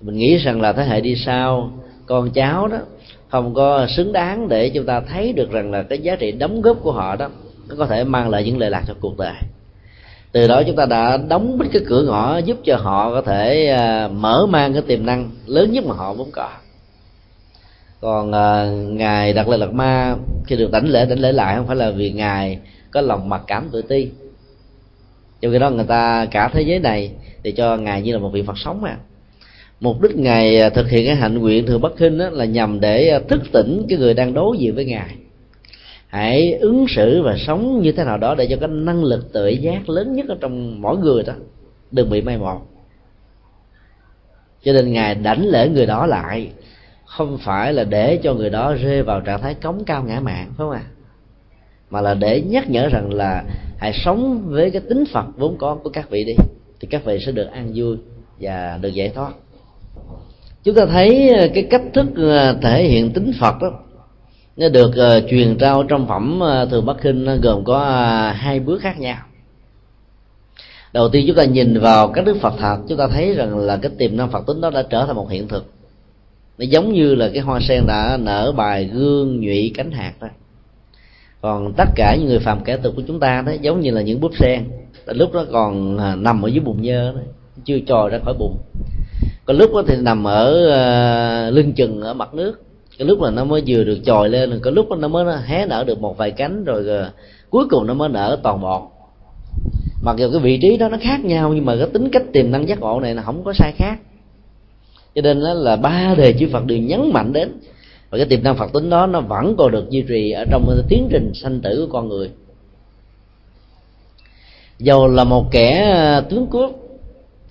[0.00, 1.72] Mình nghĩ rằng là thế hệ đi sau
[2.06, 2.78] con cháu đó
[3.28, 6.62] không có xứng đáng để chúng ta thấy được rằng là cái giá trị đóng
[6.62, 7.28] góp của họ đó
[7.68, 9.34] nó có thể mang lại những lệ lạc cho cuộc đời.
[10.32, 13.66] Từ đó chúng ta đã đóng bít cái cửa ngõ giúp cho họ có thể
[13.66, 16.48] à, mở mang cái tiềm năng lớn nhất mà họ vốn có.
[18.00, 21.66] Còn uh, ngài đặt lệ lạt ma khi được đảnh lễ đảnh lễ lại không
[21.66, 22.58] phải là vì ngài
[22.90, 24.10] có lòng mặc cảm tự ti.
[25.40, 27.12] Trong khi đó người ta cả thế giới này
[27.44, 28.96] thì cho ngài như là một vị phật sống mà.
[29.80, 33.20] Mục đích ngài thực hiện cái hạnh nguyện thừa bất khinh đó là nhằm để
[33.28, 35.14] thức tỉnh cái người đang đối diện với ngài.
[36.08, 39.48] Hãy ứng xử và sống như thế nào đó để cho cái năng lực tự
[39.48, 41.32] giác lớn nhất ở trong mỗi người đó
[41.90, 42.60] đừng bị mai một
[44.64, 46.50] cho nên ngài đánh lễ người đó lại,
[47.04, 50.46] không phải là để cho người đó rơi vào trạng thái cống cao ngã mạng
[50.46, 50.82] phải không ạ?
[50.84, 50.90] à?
[51.90, 53.44] Mà là để nhắc nhở rằng là
[53.78, 56.34] hãy sống với cái tính phật vốn có của các vị đi
[56.80, 57.96] thì các vị sẽ được an vui
[58.40, 59.32] và được giải thoát.
[60.64, 63.70] Chúng ta thấy ờ, cái cách thức ờ, thể hiện tính phật đó
[64.58, 68.60] nó được uh, truyền trao trong phẩm uh, thường bắc kinh gồm có uh, hai
[68.60, 69.18] bước khác nhau.
[70.92, 73.76] Đầu tiên chúng ta nhìn vào các đức phật thật chúng ta thấy rằng là
[73.76, 75.72] cái tiềm năng phật tính đó đã trở thành một hiện thực.
[76.58, 80.28] Nó giống như là cái hoa sen đã nở bài gương nhụy cánh hạt đó
[81.40, 84.02] còn tất cả những người phàm kẻ tục của chúng ta đó giống như là
[84.02, 84.64] những búp sen
[85.06, 87.20] lúc đó còn à, nằm ở dưới bùn nhơ đó
[87.64, 88.56] chưa trồi ra khỏi bùn
[89.48, 90.48] còn lúc đó thì nằm ở
[91.48, 92.62] uh, lưng chừng ở mặt nước.
[92.98, 95.84] Cái lúc là nó mới vừa được trồi lên cái lúc nó mới hé nở
[95.84, 97.12] được một vài cánh rồi, uh,
[97.50, 98.90] cuối cùng nó mới nở toàn bộ
[100.02, 102.50] mặc dù cái vị trí đó nó khác nhau nhưng mà cái tính cách tiềm
[102.50, 103.98] năng giác ngộ này là không có sai khác.
[105.14, 107.52] Cho nên đó là ba đề chư Phật đều nhấn mạnh đến
[108.10, 110.82] và cái tiềm năng Phật tính đó nó vẫn còn được duy trì ở trong
[110.88, 112.30] tiến trình sanh tử của con người.
[114.78, 116.70] Dầu là một kẻ à, tướng cướp,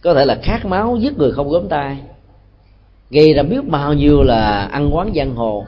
[0.01, 1.97] có thể là khát máu giết người không gớm tay,
[3.09, 5.65] gây ra biết bao nhiêu là ăn quán giang hồ,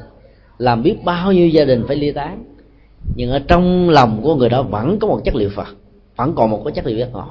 [0.58, 2.44] làm biết bao nhiêu gia đình phải ly tán.
[3.16, 5.68] Nhưng ở trong lòng của người đó vẫn có một chất liệu phật,
[6.16, 7.26] vẫn còn một cái chất liệu giác ngộ.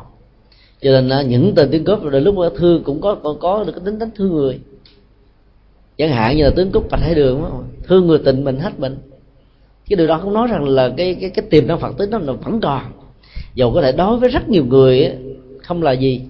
[0.82, 3.72] Cho nên à, những tên tướng cướp đôi lúc thương cũng có còn có được
[3.72, 4.60] cái tính đánh thương người
[5.98, 7.50] chẳng hạn như là tướng cúc bạch hải đường đó,
[7.86, 8.96] thương người tình mình hết mình
[9.88, 12.18] cái điều đó cũng nói rằng là cái cái cái tiềm năng phật tính nó
[12.18, 12.82] vẫn còn.
[13.54, 15.12] Dầu có thể đối với rất nhiều người
[15.62, 16.22] không là gì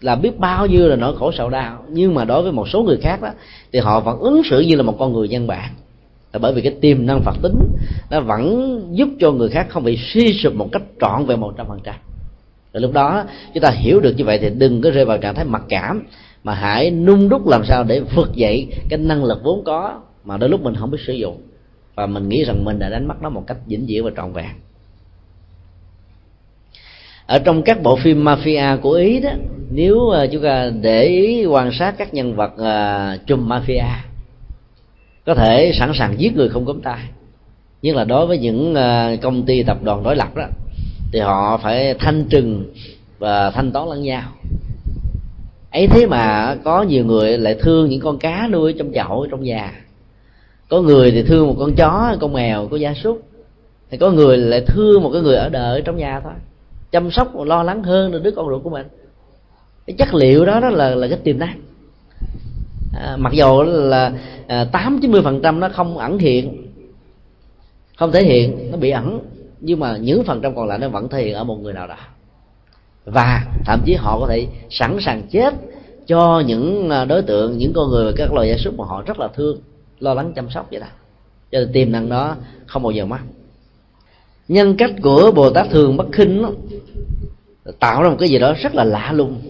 [0.00, 1.84] là biết bao nhiêu là nỗi khổ sầu đau.
[1.88, 3.28] Nhưng mà đối với một số người khác đó
[3.72, 5.70] thì họ vẫn ứng xử như là một con người nhân bản.
[6.32, 7.54] Là bởi vì cái tiềm năng phật tính
[8.10, 11.54] nó vẫn giúp cho người khác không bị suy sụp một cách trọn về một
[11.56, 11.94] trăm phần trăm.
[12.72, 15.34] Rồi lúc đó chúng ta hiểu được như vậy thì đừng có rơi vào trạng
[15.34, 16.02] thái mặc cảm
[16.44, 20.36] mà hãy nung đúc làm sao để vực dậy cái năng lực vốn có mà
[20.36, 21.40] đôi lúc mình không biết sử dụng.
[21.94, 24.32] Và mình nghĩ rằng mình đã đánh mất nó một cách vĩnh viễn và trọn
[24.32, 24.50] vẹn.
[27.26, 29.30] Ở trong các bộ phim mafia của ý đó
[29.70, 33.84] nếu à, chúng ta để ý quan sát các nhân vật à, uh, trùm mafia
[35.26, 37.00] có thể sẵn sàng giết người không cấm tay.
[37.82, 40.46] Nhưng là đối với những uh, công ty tập đoàn đối lập đó
[41.12, 42.64] thì họ phải thanh trừng
[43.18, 44.22] và thanh toán lẫn nhau
[45.74, 49.42] ấy thế mà có nhiều người lại thương những con cá nuôi trong chậu trong
[49.42, 49.72] nhà.
[50.68, 53.22] Có người thì thương một con chó con mèo có gia súc.
[53.90, 56.32] Thì có người lại thương một cái người ở đời trong nhà thôi.
[56.90, 58.86] Chăm sóc và lo lắng hơn đứa con ruột của mình.
[59.86, 61.60] Cái chất liệu đó đó là là cái tiềm năng.
[62.94, 64.12] À, mặc dù là
[64.46, 66.66] à, tám chín mươi phần trăm nó không ẩn hiện
[67.96, 69.20] không thể hiện nó bị ẩn.
[69.60, 71.86] Nhưng mà những phần trăm còn lại nó vẫn thể hiện ở một người nào
[71.86, 71.96] đó
[73.04, 75.54] và thậm chí họ có thể sẵn sàng chết
[76.06, 79.02] cho những à, đối tượng những con người và các loài gia súc mà họ
[79.06, 79.58] rất là thương
[79.98, 80.86] lo lắng chăm sóc vậy đó.
[81.52, 82.36] Cho nên tiềm năng đó
[82.66, 83.18] không bao giờ mất.
[84.48, 86.50] Nhân cách của bồ tát thường bất khinh đó,
[87.78, 89.40] tạo ra một cái gì đó rất là lạ lùng.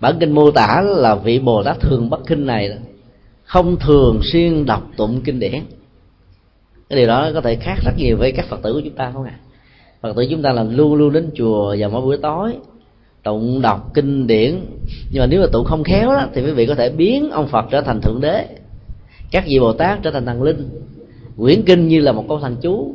[0.00, 2.78] Bản kinh mô tả là vị bồ tát thường bất khinh này
[3.44, 5.62] không thường xuyên đọc tụng kinh điển.
[6.88, 9.10] Cái điều đó có thể khác rất nhiều với các phật tử của chúng ta
[9.14, 9.38] không ạ?
[9.42, 9.44] À?
[10.00, 12.52] phật tử chúng ta là luôn luôn đến chùa vào mỗi buổi tối
[13.28, 14.60] tụng đọc kinh điển.
[15.10, 17.48] Nhưng mà nếu mà tụng không khéo đó, thì quý vị có thể biến ông
[17.48, 18.46] phật trở thành thượng đế.
[19.30, 20.70] Các vị bồ tát trở thành thần linh.
[21.36, 22.94] Quyển kinh như là một câu thần chú.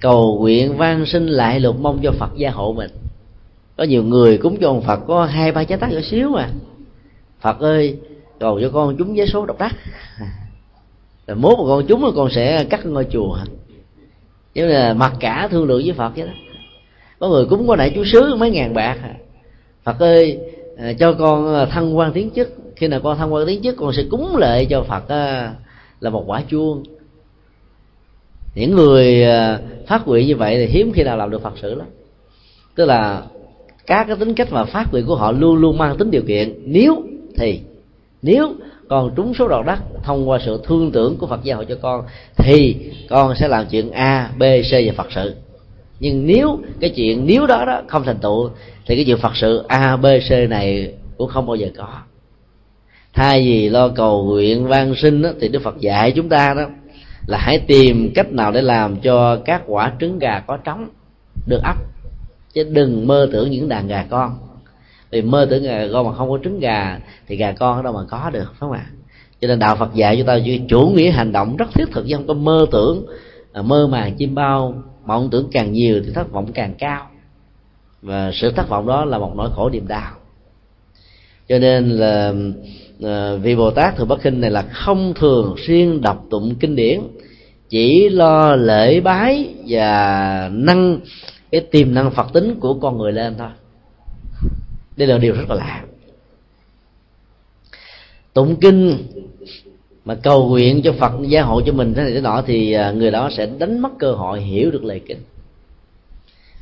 [0.00, 2.90] Cầu nguyện van sinh lại lục mong cho phật gia hộ mình.
[3.76, 6.50] Có nhiều người cúng cho ông phật có hai ba trái tắc nhỏ xíu mà.
[7.40, 7.96] Phật ơi
[8.40, 9.72] cầu cho con chúng giấy số độc đắc.
[11.26, 13.38] Rồi mốt con chúng con sẽ cắt ngôi chùa.
[14.54, 16.32] Chứ là mặc cả thương lượng với phật vậy đó.
[17.18, 18.98] Có người cúng có đại chú sứ mấy ngàn bạc
[19.86, 20.38] phật ơi
[20.76, 22.48] à, cho con à, thăng quan tiến chức.
[22.76, 25.54] Khi nào con thăng quan tiến chức, con sẽ cúng lệ cho phật à,
[26.00, 26.82] là một quả chuông.
[28.54, 29.24] Những người
[29.86, 31.86] phát nguyện như vậy thì hiếm khi nào làm được phật sự lắm.
[32.74, 33.22] Tức là
[33.86, 36.54] các cái tính cách mà phát nguyện của họ luôn luôn mang tính điều kiện.
[36.64, 37.02] Nếu
[37.36, 37.60] thì,
[38.22, 38.54] nếu
[38.88, 42.04] con trúng số độc đất thông qua sự thương tưởng của phật gia cho con,
[42.36, 42.76] thì
[43.08, 45.34] con sẽ làm chuyện a, b, c và phật sự
[46.00, 48.50] nhưng nếu cái chuyện nếu đó đó không thành tựu
[48.86, 51.88] thì cái chuyện phật sự a b c này cũng không bao giờ có.
[53.12, 56.62] Thay vì lo cầu nguyện van sinh đó, thì đức phật dạy chúng ta đó
[57.26, 60.88] là hãy tìm cách nào để làm cho các quả trứng gà có trống
[61.46, 61.76] được ấp.
[62.52, 64.38] Chứ đừng mơ tưởng những đàn gà con.
[65.10, 67.92] Vì mơ tưởng gà con mà không có trứng gà thì gà con ở đâu
[67.92, 68.86] mà có được phải không ạ?
[69.40, 72.16] Cho nên đạo phật dạy chúng ta chủ nghĩa hành động rất thiết thực chứ
[72.16, 73.06] không có mơ tưởng
[73.52, 74.74] à, mơ màng chim bao
[75.06, 77.10] mộng tưởng càng nhiều thì thất vọng càng cao.
[78.02, 80.12] Và sự thất vọng đó là một nỗi khổ niềm đau.
[81.48, 82.34] Cho nên là
[83.02, 86.76] ờ, vị bồ tát thường bất kinh này là không thường xuyên đọc tụng kinh
[86.76, 87.00] điển,
[87.68, 91.00] chỉ lo lễ bái và nâng
[91.50, 93.48] cái tiềm năng phật tính của con người lên thôi.
[94.96, 95.84] Đây là điều rất là lạ.
[98.32, 98.96] Tụng kinh
[100.06, 102.90] mà cầu nguyện cho phật gia hộ cho mình thế này thế nọ thì à,
[102.90, 105.18] người đó sẽ đánh mất cơ hội hiểu được lời kinh.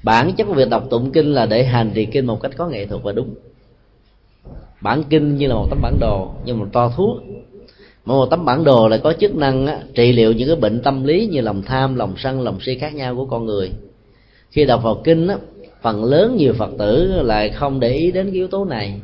[0.03, 2.69] Bản chất của việc đọc tụng kinh là để hành trì kinh một cách có
[2.69, 3.35] nghệ thuật và đúng.
[4.81, 7.19] Bản kinh như là một tấm bản đồ như một to thuốc
[8.05, 10.81] mỗi một tấm bản đồ lại có chức năng á, trị liệu những cái bệnh
[10.83, 13.71] tâm lý như lòng tham lòng sân lòng si khác nhau của con người.
[14.51, 15.37] Khi đọc vào kinh á,
[15.83, 19.01] phần lớn nhiều phật tử lại không để ý đến cái yếu tố này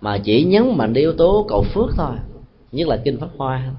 [0.00, 2.16] mà chỉ nhấn mạnh đến yếu tố cầu phước thôi
[2.76, 3.70] nhất là kinh pháp hoa.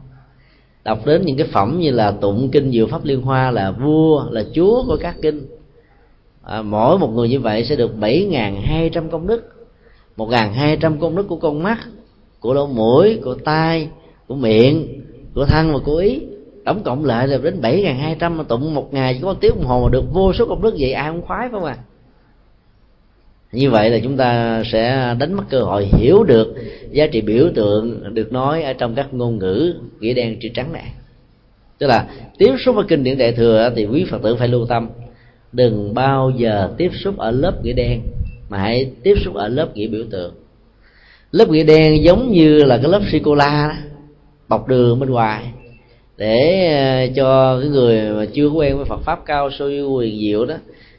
[0.83, 4.29] Đọc đến những cái phẩm như là tụng kinh diệu pháp liên hoa là vua
[4.29, 5.45] là chúa của các kinh.
[6.43, 9.67] À, mỗi một người như vậy sẽ được bảy ngàn hai trăm công đức.
[10.17, 11.77] Một ngàn hai trăm công đức của con mắt
[12.39, 13.89] của lỗ mũi của tai
[14.27, 15.01] của miệng
[15.35, 16.21] của thân và của ý.
[16.65, 19.13] Tổng cộng lại là đến bảy ngàn hai trăm mà tụng một ngày.
[19.13, 21.21] Chỉ có một tiếng đồng hồ mà được vô số công đức vậy ai không
[21.21, 21.77] khoái phải không à
[23.51, 26.55] như vậy là chúng ta sẽ đánh mất cơ hội hiểu được
[26.91, 30.73] giá trị biểu tượng được nói ở trong các ngôn ngữ nghĩa đen chữ trắng
[30.73, 30.93] này.
[31.77, 32.07] Tức là
[32.37, 34.89] tiếp xúc với kinh điển đại thừa thì quý phật tử phải lưu tâm.
[35.51, 38.01] Đừng bao giờ tiếp xúc ở lớp nghĩa đen,
[38.49, 40.33] mà hãy tiếp xúc ở lớp nghĩa biểu tượng.
[41.31, 43.77] Lớp nghĩa đen giống như là cái lớp sô cô la
[44.47, 45.43] bọc đường bên ngoài,
[46.17, 50.45] để ờ, cho cái người mà chưa quen với Phật pháp cao siêu quyền diệu
[50.45, 50.55] đó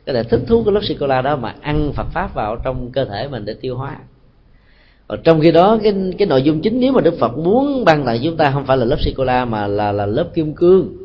[0.09, 2.57] có thể thích thú cái lớp sô cô la đó mà ăn Phật pháp vào
[2.57, 3.97] trong cơ thể mình để tiêu hóa.
[5.09, 8.05] Còn trong khi đó, cái cái nội dung chính nếu mà Đức Phật muốn ban
[8.05, 10.55] tặng chúng ta không phải là lớp sô cô la mà là là lớp kim
[10.55, 10.97] cương.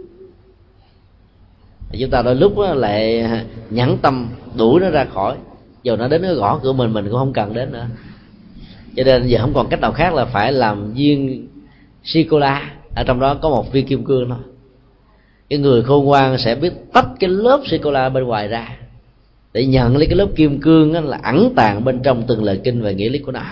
[2.00, 3.30] Chúng ta đôi lúc lại
[3.70, 5.36] nhẫn tâm đuổi nó ra khỏi.
[5.84, 7.86] Dù nó đến cái gõ cửa mình mình cũng không cần đến nữa.
[8.96, 11.48] Cho nên giờ không còn cách nào khác là phải làm viên
[12.04, 12.72] sô cô la.
[12.96, 14.38] Ở trong đó có một viên kim cương thôi.
[15.50, 18.78] Cái người khôn ngoan sẽ biết tách cái lớp sô cô la bên ngoài ra
[19.54, 22.82] để nhận lấy cái lớp kim cương là ẩn tàng bên trong từng lời kinh
[22.82, 23.44] và nghĩa lý của nó.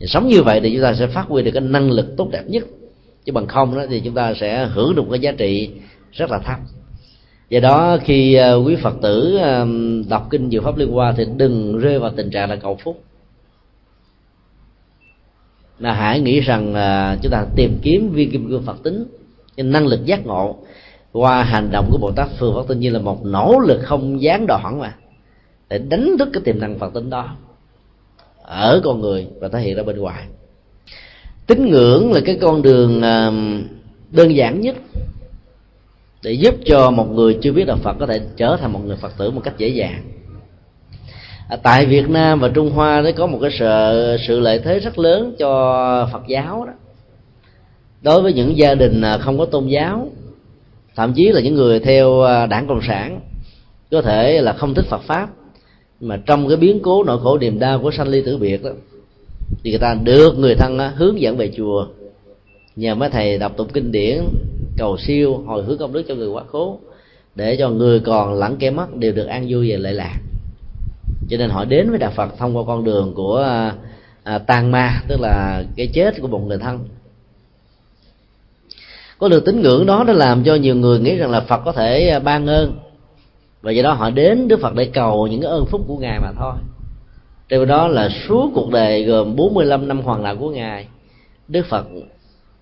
[0.00, 2.42] Sống như vậy thì chúng ta sẽ phát huy được cái năng lực tốt đẹp
[2.46, 2.64] nhất.
[3.24, 5.70] Chứ bằng không đó thì chúng ta sẽ hưởng được cái giá trị
[6.12, 6.58] rất là thấp.
[7.48, 9.66] Do đó khi à, quý phật tử à,
[10.08, 13.02] đọc kinh diệu pháp liên hoa thì đừng rơi vào tình trạng là cầu phúc.
[15.78, 19.04] Là hãy nghĩ rằng à, chúng ta tìm kiếm viên kim cương phật tính,
[19.56, 20.56] cái năng lực giác ngộ
[21.14, 24.22] qua hành động của bồ tát phương phật tinh như là một nỗ lực không
[24.22, 24.94] gián đoạn mà
[25.68, 27.36] để đánh thức cái tiềm năng phật tính đó
[28.42, 30.24] ở con người và thể hiện ra bên ngoài.
[31.46, 33.00] Tín ngưỡng là cái con đường
[34.10, 34.76] đơn giản nhất
[36.22, 38.96] để giúp cho một người chưa biết đạo Phật có thể trở thành một người
[38.96, 40.02] Phật tử một cách dễ dàng.
[41.48, 44.78] À, tại Việt Nam và Trung Hoa nó có một cái sự sự lợi thế
[44.78, 46.72] rất lớn cho Phật giáo đó.
[48.02, 50.08] Đối với những gia đình à, không có tôn giáo
[50.96, 53.20] thậm chí là những người theo à, đảng cộng sản
[53.90, 55.28] có thể là không thích Phật pháp
[56.00, 58.70] mà trong cái biến cố nỗi khổ niềm đau của sanh ly tử biệt đó
[59.64, 61.86] thì người ta được người thân à, hướng dẫn về chùa.
[62.76, 64.24] Nhờ mấy thầy đọc tụng kinh điển
[64.78, 66.78] cầu siêu hồi hướng công đức cho người quá cố
[67.34, 70.18] để cho người còn lẫn kẻ mất đều được an vui và lệ lạc.
[71.28, 73.74] Cho nên họ đến với đạo phật thông qua con đường của à,
[74.22, 76.88] à tàn ma tức là cái chết của một người thân
[79.18, 81.72] có được tín ngưỡng đó đã làm cho nhiều người nghĩ rằng là phật có
[81.72, 82.78] thể à, ban ơn.
[83.62, 86.20] Và do đó họ đến đức phật để cầu những cái ơn phúc của ngài
[86.20, 86.54] mà thôi.
[87.48, 90.86] Trong đó là suốt cuộc đời gồm 45 năm hoàn lạc của ngài,
[91.48, 91.86] đức phật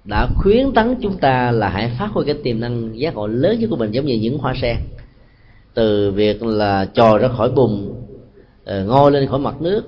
[0.04, 3.58] đã khuyến tấn chúng ta là hãy phát huy cái tiềm năng giác ngộ lớn
[3.60, 4.76] nhất của mình giống như những hoa sen.
[5.74, 7.94] Từ việc là trồi ra khỏi bùn
[8.64, 9.82] ờ, ngôi lên khỏi mặt nước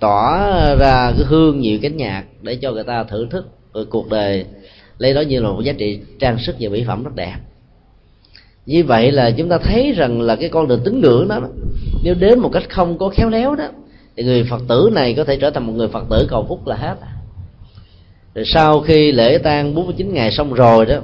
[0.00, 3.46] tỏa ra cái hương nhiều cánh nhạc để cho người ta thưởng thức
[3.90, 4.46] cuộc đời
[4.98, 7.36] lấy đó như là một giá trị trang sức và mỹ phẩm rất đẹp.
[8.66, 11.40] Như vậy là chúng ta thấy rằng là cái con đường tín ngưỡng đó
[12.02, 13.64] nếu đến một cách không có khéo léo đó,
[14.16, 16.66] thì người phật tử này có thể trở thành một người phật tử cầu phúc
[16.66, 17.08] là hết à.
[18.34, 20.96] rồi sau khi lễ tang 49 ngày xong rồi đó,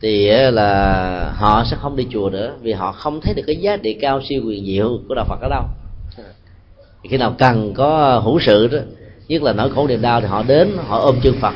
[0.00, 3.76] thì là họ sẽ không đi chùa nữa, vì họ không thấy được cái giá
[3.76, 5.64] trị cao siêu quyền diệu của đạo Phật ở đâu.
[7.10, 8.78] Khi nào cần có hữu sự đó,
[9.28, 11.54] nhất là nỗi khổ niềm đau thì họ đến, họ ôm chân Phật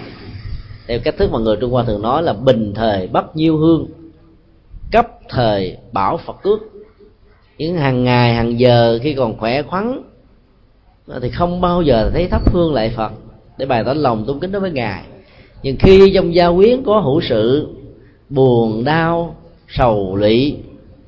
[0.87, 3.87] theo cách thức mà người Trung Hoa thường nói là bình thời bắt nhiêu hương
[4.93, 6.61] cấp thời bảo Phật cước
[7.59, 10.03] những hàng ngày hàng giờ khi còn khỏe khoắn
[11.23, 13.13] thì không bao giờ thấy thắp hương lại phật.
[13.59, 15.03] Để bày tỏ lòng tôn kính đối với ngài.
[15.63, 17.69] Nhưng khi trong gia quyến có hữu sự
[18.29, 19.37] buồn đau
[19.69, 20.57] sầu lụy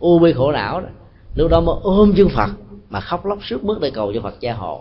[0.00, 0.88] u bi khổ não đó
[1.34, 2.50] lúc đó mới ôm chân phật
[2.90, 4.80] mà khóc lóc suốt bước để cầu cho phật gia hộ.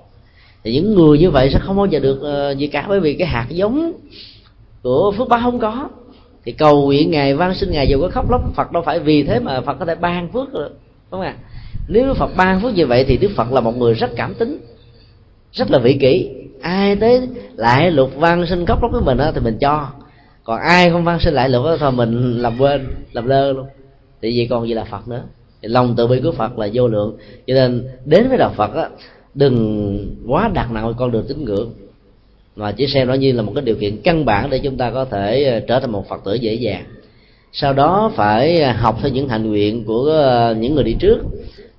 [0.64, 3.14] Thì những người như vậy sẽ không bao giờ được uh, gì cả bởi vì
[3.14, 3.92] cái hạt giống
[4.84, 5.90] của phước báo không có.
[6.46, 9.24] Thì cầu nguyện ngài van sinh ngài dù có khóc lóc phật đâu phải vì
[9.24, 10.70] thế mà phật có thể ban phước được
[11.12, 11.36] đúng không ạ?
[11.88, 14.60] Nếu phật ban phước như vậy thì đức phật là một người rất cảm tính
[15.52, 16.30] rất là vị kỷ.
[16.62, 19.88] Ai tới lại lục văn sinh khóc lóc với mình đó, thì mình cho.
[20.44, 23.66] Còn ai không văn sinh lại lục đó, mình làm quên làm lơ luôn.
[24.22, 25.24] Thì gì còn gì là phật nữa?
[25.62, 27.18] Thì lòng từ bi của phật là vô lượng.
[27.48, 28.90] Cho nên đến với đạo phật á
[29.34, 31.74] đừng quá đặt nặng con đường tín ngưỡng
[32.58, 34.92] mà chỉ xem nó như là một cái điều kiện căn bản để chúng ta
[34.92, 36.84] có thể ờ, trở thành một phật tử dễ dàng.
[37.52, 41.18] Sau đó phải ờ, học theo những hành nguyện của ờ, những người đi trước.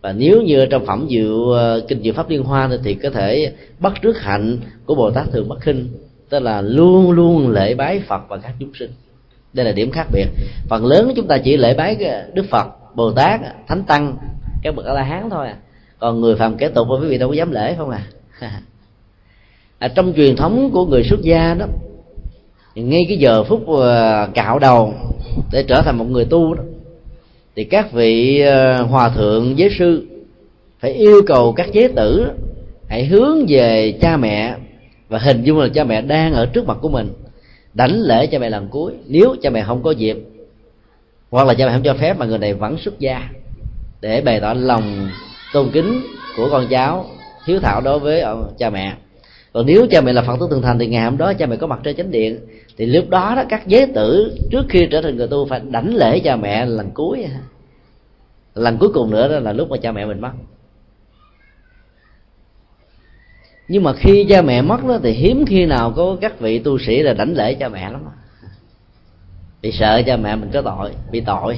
[0.01, 1.55] Và nếu như trong phẩm diệu
[1.89, 5.49] kinh diệu pháp liên hoa thì có thể bắt trước hạnh của bồ tát thường
[5.49, 5.89] bất khinh
[6.29, 8.91] tức là luôn luôn lễ bái phật và các chúng sinh.
[9.53, 10.27] Đây là điểm khác biệt.
[10.69, 11.97] Phần lớn chúng ta chỉ lễ bái
[12.35, 14.17] đức phật, bồ tát, thánh tăng,
[14.63, 15.57] các bậc a la hán thôi à.
[15.99, 18.03] Còn người phàm kẻ tục quý vị đâu có dám lễ không à?
[19.79, 21.67] à, trong truyền thống của người xuất gia đó
[22.75, 24.95] ngay cái giờ phút à, cạo đầu
[25.53, 26.63] để trở thành một người tu đó
[27.57, 30.07] thì các vị à, hòa thượng giới sư
[30.81, 32.33] phải yêu cầu các giới tử đó,
[32.89, 34.55] hãy hướng về cha mẹ
[35.09, 37.13] và hình dung là cha mẹ đang ở trước mặt của mình
[37.75, 40.17] đánh lễ cha mẹ lần cuối nếu cha mẹ không có dịp
[41.31, 43.29] hoặc là cha mẹ không cho phép mà người này vẫn xuất gia
[44.01, 45.09] để bày tỏ lòng
[45.53, 46.01] tôn kính
[46.37, 47.07] của con cháu
[47.47, 48.25] hiếu thảo đối với
[48.59, 48.95] cha mẹ
[49.53, 51.57] còn nếu cha mẹ là phật tử thường thành thì ngày hôm đó cha mẹ
[51.57, 52.39] có mặt trên chánh điện
[52.77, 55.95] thì lúc đó đó các giới tử trước khi trở thành người tu phải đảnh
[55.95, 57.27] lễ cha mẹ lần cuối.
[58.55, 60.33] Lần cuối cùng nữa đó là lúc mà cha mẹ mình mất.
[63.69, 66.79] Nhưng mà khi cha mẹ mất đó thì hiếm khi nào có các vị tu
[66.79, 68.05] sĩ là đảnh lễ cha mẹ lắm.
[69.63, 71.57] Vì sợ cha mẹ mình có tội bị tội.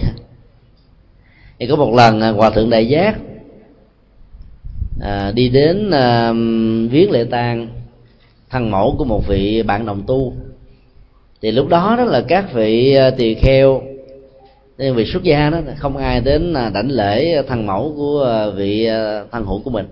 [1.58, 3.18] Thì có một lần à, hòa thượng đại giác
[5.00, 6.32] à, đi đến à,
[6.90, 7.79] viếng lễ tang
[8.50, 10.32] thân mẫu của một vị bạn đồng tu.
[11.42, 13.82] Thì lúc đó đó là các vị ờ, tỳ kheo
[14.78, 18.88] nên vị xuất gia đó, không ai đến ờ, đảnh lễ thân mẫu của vị
[19.32, 19.86] thân hữu của mình,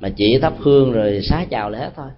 [0.00, 2.08] mà chỉ thắp hương rồi xá chào lễ hết thôi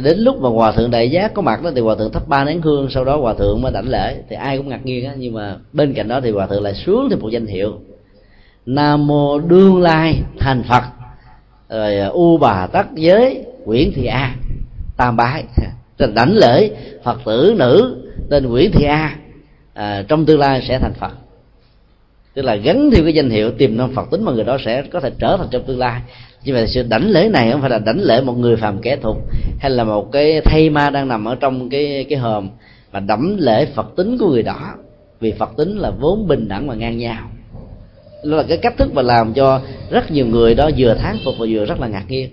[0.00, 2.44] đến lúc mà hòa thượng đại giác có mặt đó thì hòa thượng thắp ba
[2.44, 4.16] nén hương, sau đó hòa thượng mới đảnh lễ.
[4.28, 6.74] Thì ai cũng ngạc nhiên á, nhưng mà bên cạnh đó thì hòa thượng lại
[6.74, 7.72] xuống thêm một danh hiệu.
[8.66, 10.82] Nam mô đương lai thành phật,
[11.68, 14.36] rồi u bà tắc giới quyển thị a
[14.96, 15.44] tam bái.
[15.98, 16.70] Rồi đảnh lễ
[17.04, 19.16] phật tử nữ tên nguyễn thị a
[19.74, 21.12] à, trong tương lai sẽ thành phật.
[22.34, 24.82] Tức là gắn theo cái danh hiệu tìm năng phật tính mà người đó sẽ
[24.82, 26.00] có thể trở thành trong tương lai.
[26.44, 28.96] Nhưng mà sự đảnh lễ này không phải là đảnh lễ một người phàm kẻ
[28.96, 29.16] thục
[29.60, 32.48] hay là một cái thây ma đang nằm ở trong cái cái hòm
[32.92, 34.74] mà đảnh lễ phật tính của người đó.
[35.20, 37.30] Vì phật tính là vốn bình đẳng và ngang nhau.
[38.24, 41.34] Đó là cái cách thức mà làm cho rất nhiều người đó vừa thán phục
[41.38, 42.30] và vừa rất là ngạc nhiên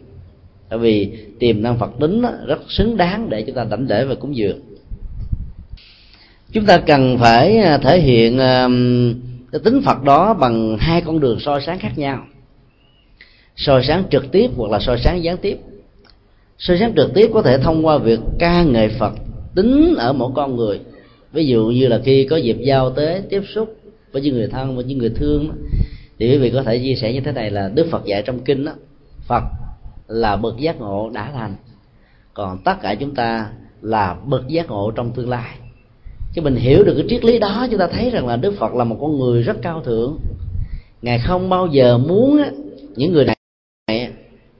[0.69, 4.15] bởi vì tiềm năng phật tính rất xứng đáng để chúng ta đảnh lễ và
[4.15, 4.59] cúng dường.
[6.51, 8.37] Chúng ta cần phải à, thể hiện
[9.51, 12.25] cái tính phật đó bằng hai con đường soi sáng khác nhau.
[13.55, 15.57] Soi sáng trực tiếp hoặc là soi sáng gián tiếp.
[16.57, 19.13] Soi sáng trực tiếp có thể thông qua việc ca nghệ phật
[19.55, 20.79] tính ở mỗi con người.
[21.33, 23.75] Ví dụ như là khi có dịp giao tế, tiếp xúc
[24.11, 25.49] với những người thân, với những người thương
[26.19, 28.39] thì quý vị có thể chia sẻ như thế này là đức phật dạy trong
[28.39, 28.71] kinh đó
[29.27, 29.43] phật
[30.09, 31.55] là bậc giác ngộ đã thành.
[32.33, 33.49] Còn tất cả chúng ta
[33.81, 35.55] là bậc giác ngộ trong tương lai.
[36.33, 38.73] Khi mình hiểu được cái triết lý đó, chúng ta thấy rằng là đức phật
[38.73, 40.17] là một con người rất cao thượng.
[41.01, 42.41] Ngài không bao giờ muốn
[42.95, 44.11] những người này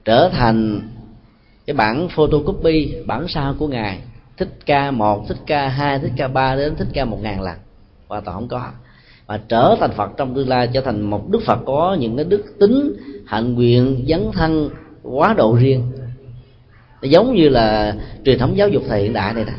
[0.04, 0.80] trở thành
[1.66, 3.98] cái bản photocopy, bản sao của ngài.
[4.36, 7.56] Thích ca một, thích ca hai, thích ca ba đến thích ca một ngàn lần.
[8.08, 8.70] Hoàn toàn không có.
[9.26, 12.24] Mà trở thành phật trong tương lai, trở thành một đức phật có những cái
[12.24, 12.92] đức tính,
[13.26, 14.70] hạnh nguyện, dấn thân
[15.02, 15.92] quá độ riêng.
[17.02, 17.94] Nó giống như là
[18.24, 19.52] truyền thống giáo dục thời hiện đại này nè.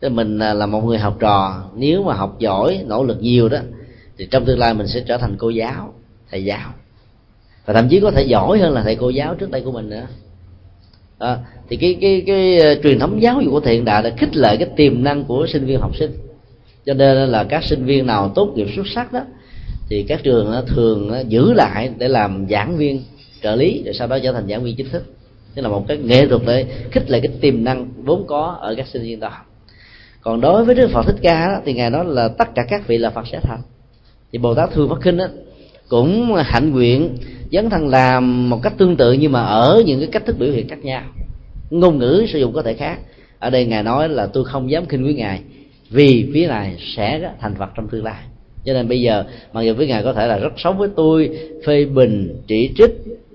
[0.00, 3.48] Thì mình à, là một người học trò nếu mà học giỏi nỗ lực nhiều
[3.48, 3.58] đó
[4.18, 5.94] thì trong tương lai mình sẽ trở thành cô giáo
[6.30, 6.70] thầy giáo.
[7.66, 9.90] Và thậm chí có thể giỏi hơn là thầy cô giáo trước đây của mình
[9.90, 10.06] nữa.
[11.18, 14.36] À, thì cái cái cái, cái truyền thống giáo dục của hiện đại đã khích
[14.36, 16.12] lệ cái tiềm năng của sinh viên học sinh.
[16.86, 19.20] Cho nên là các sinh viên nào tốt nghiệp xuất sắc đó
[19.88, 23.02] thì các trường à, thường giữ lại để làm giảng viên
[23.42, 25.02] trợ lý rồi sau đó trở thành giảng viên chính thức.
[25.54, 28.74] Tức là một cái nghệ thuật để khích lệ cái tiềm năng vốn có ở
[28.74, 29.32] các sinh viên đó.
[30.20, 32.86] Còn đối với đức phật thích ca đó, thì ngài nói là tất cả các
[32.86, 33.60] vị là phật sẽ thành.
[34.32, 35.26] Thì bồ tát thương phát kinh đó,
[35.88, 37.16] cũng hạnh nguyện
[37.52, 40.52] dấn thân làm một cách tương tự nhưng mà ở những cái cách thức biểu
[40.52, 41.02] hiện khác nhau.
[41.70, 42.98] Ngôn ngữ sử dụng có thể khác.
[43.38, 45.40] Ở đây ngài nói là tôi không dám khinh quý ngài
[45.90, 48.22] vì phía này sẽ thành phật trong tương lai.
[48.64, 51.38] Cho nên bây giờ mặc dù với ngài có thể là rất xấu với tôi
[51.66, 52.90] phê bình chỉ trích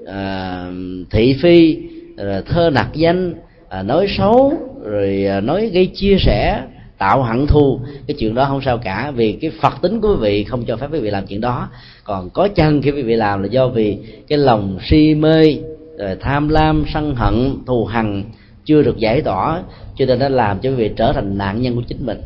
[0.08, 0.72] à,
[1.10, 1.78] thị phi
[2.18, 3.34] rồi thơ nặc danh
[3.70, 4.53] à, nói xấu
[4.84, 6.62] rồi à, nói gây chia sẻ
[6.97, 7.80] tạo hận thù.
[8.08, 10.78] Cái chuyện đó không sao cả vì cái phật tính của quý vị không cho
[10.78, 11.70] phép quý vị làm chuyện đó.
[12.03, 13.97] Còn có chân khi quý vị làm là do vì
[14.28, 15.58] cái lòng si mê
[15.97, 18.24] rồi tham lam sân hận thù hằn
[18.66, 19.62] chưa được giải tỏa
[19.97, 22.22] cho nên nó làm cho quý vị trở thành nạn nhân của chính mình.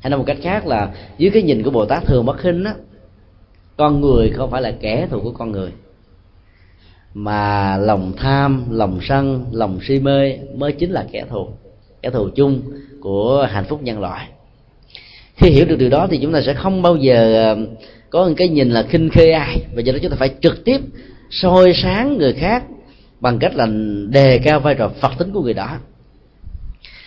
[0.00, 2.64] Hay nói một cách khác là dưới cái nhìn của bồ tát thường bất khinh
[2.64, 2.74] á
[3.76, 5.70] con người không phải là kẻ thù của con người
[7.14, 11.48] mà lòng tham, lòng sân, lòng si mê mới chính là kẻ thù
[12.02, 12.62] kẻ thù chung
[13.00, 14.28] của hạnh phúc nhân loại.
[15.36, 17.58] Khi hiểu được điều đó thì chúng ta sẽ không bao giờ ờ,
[18.10, 19.62] có một cái nhìn là khinh khê ai.
[19.74, 20.80] Và do đó chúng ta phải trực tiếp
[21.30, 22.64] soi sáng người khác
[23.20, 23.68] bằng cách là
[24.08, 25.78] đề cao vai trò phật tính của người đó.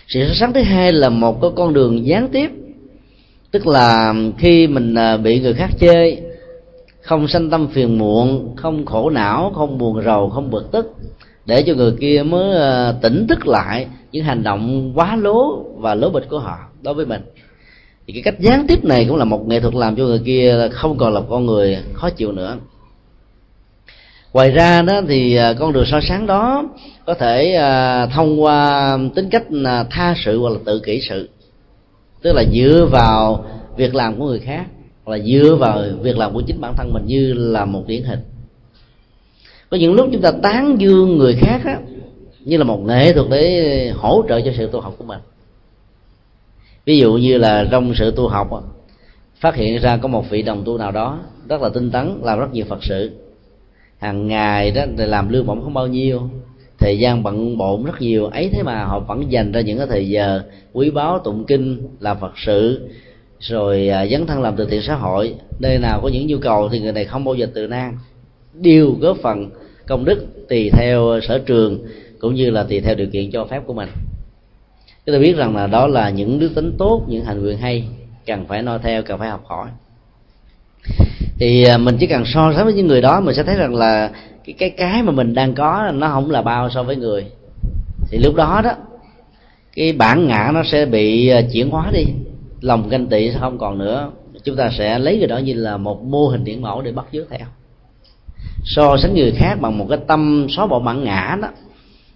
[0.07, 2.51] Sự so sáng thứ hai là một cái con đường gián tiếp,
[3.51, 6.21] tức là khi mình ờ, bị người khác chơi
[7.03, 10.95] không sanh tâm phiền muộn, không khổ não, không buồn rầu, không bực tức.
[11.45, 15.95] Để cho người kia mới ờ, tỉnh thức lại những hành động quá lố và
[15.95, 17.21] lố bịch của họ đối với mình.
[18.07, 20.69] Thì cái cách gián tiếp này cũng là một nghệ thuật làm cho người kia
[20.71, 22.57] không còn là con người khó chịu nữa.
[24.33, 26.63] Ngoài ra đó thì ờ, con đường so sánh đó
[27.05, 29.43] có thể ờ, thông qua tính cách
[29.89, 31.29] tha sự hoặc là tự kỷ sự.
[32.21, 33.45] Tức là dựa vào
[33.77, 34.65] việc làm của người khác
[35.03, 38.03] hoặc là dựa vào việc làm của chính bản thân mình như là một điển
[38.03, 38.19] hình.
[39.69, 41.79] Có những lúc chúng ta tán dương người khác á,
[42.39, 45.19] như là một nghệ thuật để hỗ trợ cho sự tu học của mình.
[46.85, 48.59] Ví dụ như là trong sự tu học á,
[49.39, 52.39] phát hiện ra có một vị đồng tu nào đó rất là tinh tấn làm
[52.39, 53.11] rất nhiều phật sự.
[53.97, 56.29] Hàng ngày đó thì làm lương bổng không bao nhiêu
[56.79, 59.87] thời gian bận bộn rất nhiều ấy thế mà họ vẫn dành ra những cái
[59.87, 60.41] thời giờ
[60.73, 62.89] quý báu tụng kinh làm phật sự
[63.43, 66.69] rồi à, dấn thân làm từ thiện xã hội, nơi nào có những nhu cầu
[66.69, 67.97] thì người này không bao giờ tự nan.
[68.53, 69.49] Đều góp phần
[69.87, 71.85] công đức tùy theo sở trường,
[72.19, 73.89] cũng như là tùy theo điều kiện cho phép của mình.
[75.05, 77.83] Chúng ta biết rằng là đó là những đức tính tốt, những hành quyền hay,
[78.25, 79.67] cần phải noi theo, cần phải học hỏi.
[81.39, 83.75] Thì à, mình chỉ cần so sánh với những người đó, mình sẽ thấy rằng
[83.75, 84.11] là
[84.45, 87.25] cái cái cái mà mình đang có nó không là bao so với người.
[88.09, 88.71] Thì lúc đó đó,
[89.75, 92.03] cái bản ngã nó sẽ bị à, chuyển hóa đi
[92.64, 94.11] lòng ganh tị sẽ không còn nữa.
[94.43, 97.05] Chúng ta sẽ lấy cái đó như là một mô hình điển mẫu để bắt
[97.11, 97.47] chước theo.
[98.66, 101.47] So sánh người khác bằng một cái tâm xóa bỏ bản ngã đó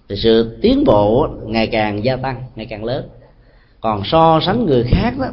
[0.10, 3.06] thì sự tiến bộ ngày càng gia tăng ngày càng lớn.
[3.82, 5.28] Còn so sánh người khác đó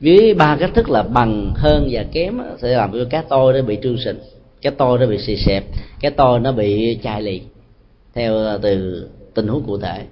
[0.00, 3.52] với ba cách thức là bằng hơn và kém đó, sẽ làm cho cái tôi
[3.52, 4.18] nó bị trương sình
[4.62, 5.64] cái tôi nó bị xì xẹp
[6.00, 7.42] cái tôi nó bị chai lì
[8.14, 9.02] theo à, từ
[9.34, 10.04] tình huống cụ thể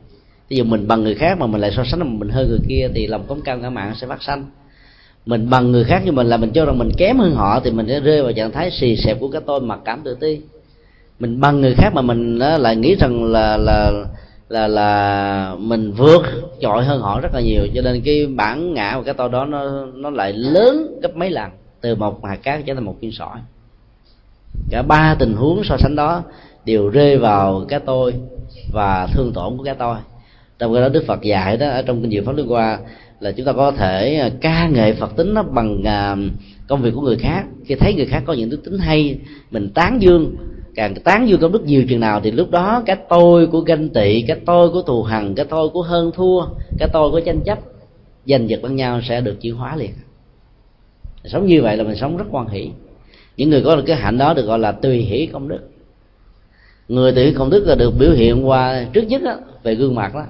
[0.51, 2.89] ví dụ mình bằng người khác mà mình lại so sánh mình hơn người kia
[2.95, 4.47] thì lòng cống cao ngã mạng sẽ phát sanh.
[5.27, 7.71] Mình bằng người khác như mình là mình cho rằng mình kém hơn họ thì
[7.71, 10.41] mình sẽ rơi vào trạng thái xì xẹp của cái tôi mặc cảm tự ti.
[11.19, 13.93] Mình bằng người khác mà mình lại nghĩ rằng là là
[14.49, 16.23] là là mình vượt
[16.61, 17.67] trội hơn họ rất là nhiều.
[17.75, 21.31] Cho nên cái bản ngã của cái tôi đó nó nó lại lớn gấp mấy
[21.31, 23.39] lần, từ một hạt cát trở thành một viên sỏi.
[24.71, 26.23] Cả ba tình huống so sánh đó
[26.65, 28.15] đều rơi vào cái tôi
[28.73, 29.97] và thương tổn của cái tôi
[30.61, 32.79] trong cái đó đức phật dạy đó ở trong kinh diệu pháp liên qua
[33.21, 36.17] là chúng ta có thể à, ca nghệ phật tính nó bằng à,
[36.69, 37.45] công việc của người khác.
[37.65, 39.19] Khi thấy người khác có những đức tính hay
[39.51, 40.37] mình tán dương
[40.75, 43.89] càng tán dương công đức nhiều chừng nào thì lúc đó cái tôi của ganh
[43.89, 46.45] tị cái tôi của thù hằn cái tôi của hơn thua
[46.79, 47.59] cái tôi của tranh chấp
[48.27, 49.91] giành giật lẫn nhau sẽ được chuyển hóa liền.
[51.25, 52.71] Sống như vậy là mình sống rất quan hỷ.
[53.37, 55.61] Những người có được cái hạnh đó được gọi là tùy hỷ công đức.
[56.89, 59.95] Người tùy hỷ công đức là được biểu hiện qua trước nhất đó, về gương
[59.95, 60.25] mặt đó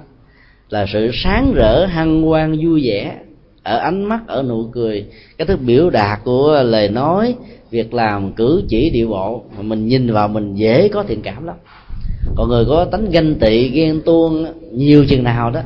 [0.71, 3.17] là sự sáng rỡ, hăng hoan vui vẻ,
[3.63, 5.05] ở ánh mắt, ở nụ cười.
[5.37, 7.35] Cái thức biểu đạt của lời nói,
[7.71, 11.45] việc làm, cử chỉ, điệu bộ, mà mình nhìn vào mình dễ có thiện cảm
[11.45, 11.55] lắm.
[12.35, 15.61] Còn người có tánh ganh tị, ghen tuông, nhiều chừng nào đó,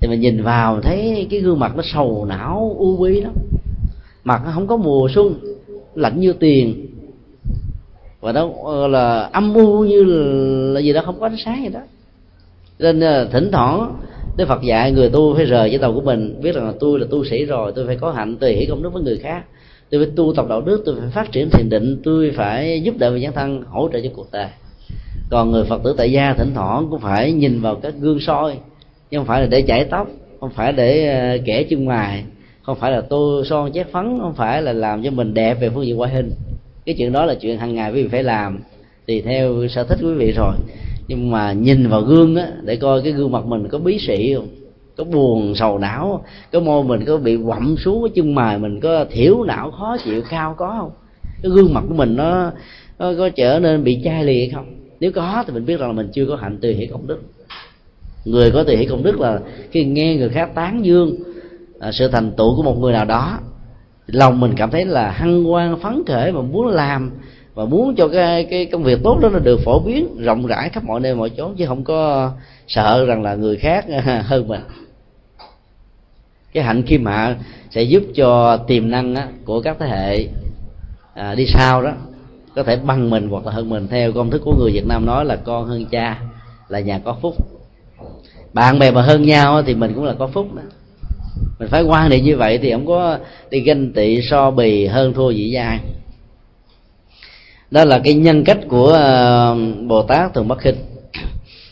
[0.00, 3.32] thì mình nhìn vào, thấy cái gương mặt nó sầu não, u bi lắm.
[4.24, 5.34] Mặt nó không có mùa xuân,
[5.94, 6.86] lạnh như tiền.
[8.20, 10.04] Và nó ờ, là âm u như
[10.74, 11.80] là gì đó, không có ánh sáng gì đó.
[12.78, 13.94] Nên ờ, thỉnh thoảng
[14.40, 17.00] Đức Phật dạy, người tu phải rời với tàu của mình, biết rằng là tôi
[17.00, 19.44] là tu sĩ rồi, tôi phải có hạnh tùy hỷ công đức với người khác.
[19.90, 22.94] Tôi phải tu tập đạo đức, tôi phải phát triển thiền định, tôi phải giúp
[22.98, 24.48] đỡ người nhân thân, hỗ trợ cho cuộc đời.
[25.30, 28.58] Còn người phật tử tại gia thỉnh thoảng cũng phải nhìn vào các gương soi,
[29.10, 30.08] chứ không phải là để chảy tóc,
[30.40, 32.24] không phải để ờ, kẻ chân ngoài,
[32.62, 35.70] không phải là tô son chét phấn, không phải là làm cho mình đẹp về
[35.70, 36.32] phương diện ngoại hình.
[36.86, 38.60] Cái chuyện đó là chuyện hàng ngày quý vị phải làm,
[39.06, 40.54] tùy theo sở thích quý vị rồi
[41.10, 44.34] nhưng mà nhìn vào gương á để coi cái gương mặt mình có bí sĩ
[44.34, 44.48] không?
[44.96, 48.80] Có buồn sầu não cái môi mình có bị quặm xuống cái chân mày mình
[48.80, 50.90] có thiểu não khó chịu cao có không?
[51.42, 52.52] Cái gương mặt của mình nó,
[52.98, 54.66] nó có trở nên bị chai lì hay không?
[55.00, 57.22] Nếu có thì mình biết rằng là mình chưa có hạnh tùy hỷ công đức.
[58.24, 59.40] Người có tùy hỷ công đức là
[59.70, 61.16] khi nghe người khác tán dương
[61.80, 63.38] à, sự thành tựu của một người nào đó
[64.06, 67.10] lòng mình cảm thấy là hăng hoan phấn khởi và muốn làm
[67.54, 70.68] và muốn cho cái cái công việc tốt đó nó được phổ biến rộng rãi
[70.68, 72.32] khắp mọi nơi mọi chỗ chứ không có
[72.68, 73.86] sợ rằng là người khác
[74.24, 74.60] hơn mình.
[76.52, 77.36] Cái hạnh kim hạ
[77.70, 80.26] sẽ giúp cho tiềm năng á, của các thế hệ
[81.14, 81.92] à, đi sau đó
[82.54, 83.88] có thể bằng mình hoặc là hơn mình.
[83.88, 86.20] Theo công thức của người Việt Nam nói là con hơn cha
[86.68, 87.34] là nhà có phúc.
[88.52, 90.62] Bạn bè mà hơn nhau thì mình cũng là có phúc đó.
[91.58, 93.18] Mình phải quan niệm như vậy thì không có
[93.50, 95.78] đi ganh tị so bì hơn thua dĩ với
[97.70, 99.56] đó là cái nhân cách của ờ,
[99.86, 100.74] bồ tát thường bất khinh.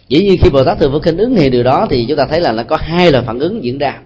[0.08, 2.26] Dĩ nhiên khi bồ tát thường bất khinh ứng hiện điều đó thì chúng ta
[2.26, 3.98] thấy là nó có hai loại phản ứng diễn ra.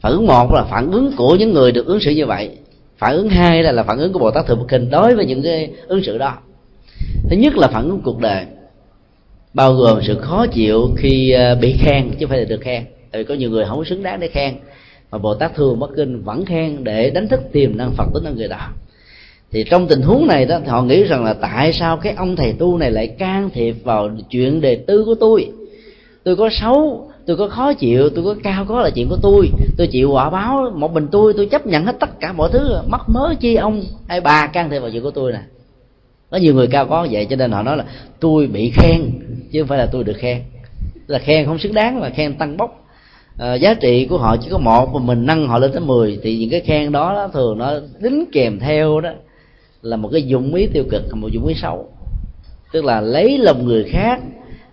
[0.00, 2.50] Phản ứng một là phản ứng của những người được ứng xử như vậy.
[2.98, 5.26] Phản ứng hai là, là phản ứng của bồ tát thường bất khinh đối với
[5.26, 6.38] những cái ứng xử đó.
[7.30, 8.44] Thứ nhất là phản ứng cuộc đời.
[9.54, 12.84] Bao gồm sự khó chịu khi ờ, bị khen chứ không phải là được khen.
[13.10, 14.54] Tại vì có nhiều người không xứng đáng để khen.
[15.10, 18.24] Mà bồ tát thường bất kinh vẫn khen để đánh thức tiềm năng phật tính
[18.24, 18.68] ở người đó
[19.52, 22.52] thì trong tình huống này đó họ nghĩ rằng là tại sao cái ông thầy
[22.52, 25.50] tu này lại can thiệp vào chuyện đề tư của tôi?
[26.24, 29.50] Tôi có xấu tôi có khó chịu tôi có cao có là chuyện của tôi.
[29.76, 32.76] Tôi chịu quả báo một mình tôi tôi chấp nhận hết tất cả mọi thứ.
[32.86, 35.40] Mắc mớ chi ông hay bà can thiệp vào chuyện của tôi nè.
[36.30, 37.84] Có nhiều người cao có vậy cho nên họ nói là
[38.20, 39.00] tôi bị khen
[39.52, 40.42] chứ không phải là tôi được khen.
[41.06, 42.84] Là khen không xứng đáng mà khen tăng bốc.
[43.38, 46.18] À, giá trị của họ chỉ có một mà mình nâng họ lên tới 10
[46.22, 49.10] thì những cái khen đó, đó thường nó đính kèm theo đó
[49.82, 51.88] là một cái dụng ý tiêu cực, một dụng ý xấu.
[52.72, 54.20] Tức là lấy lòng người khác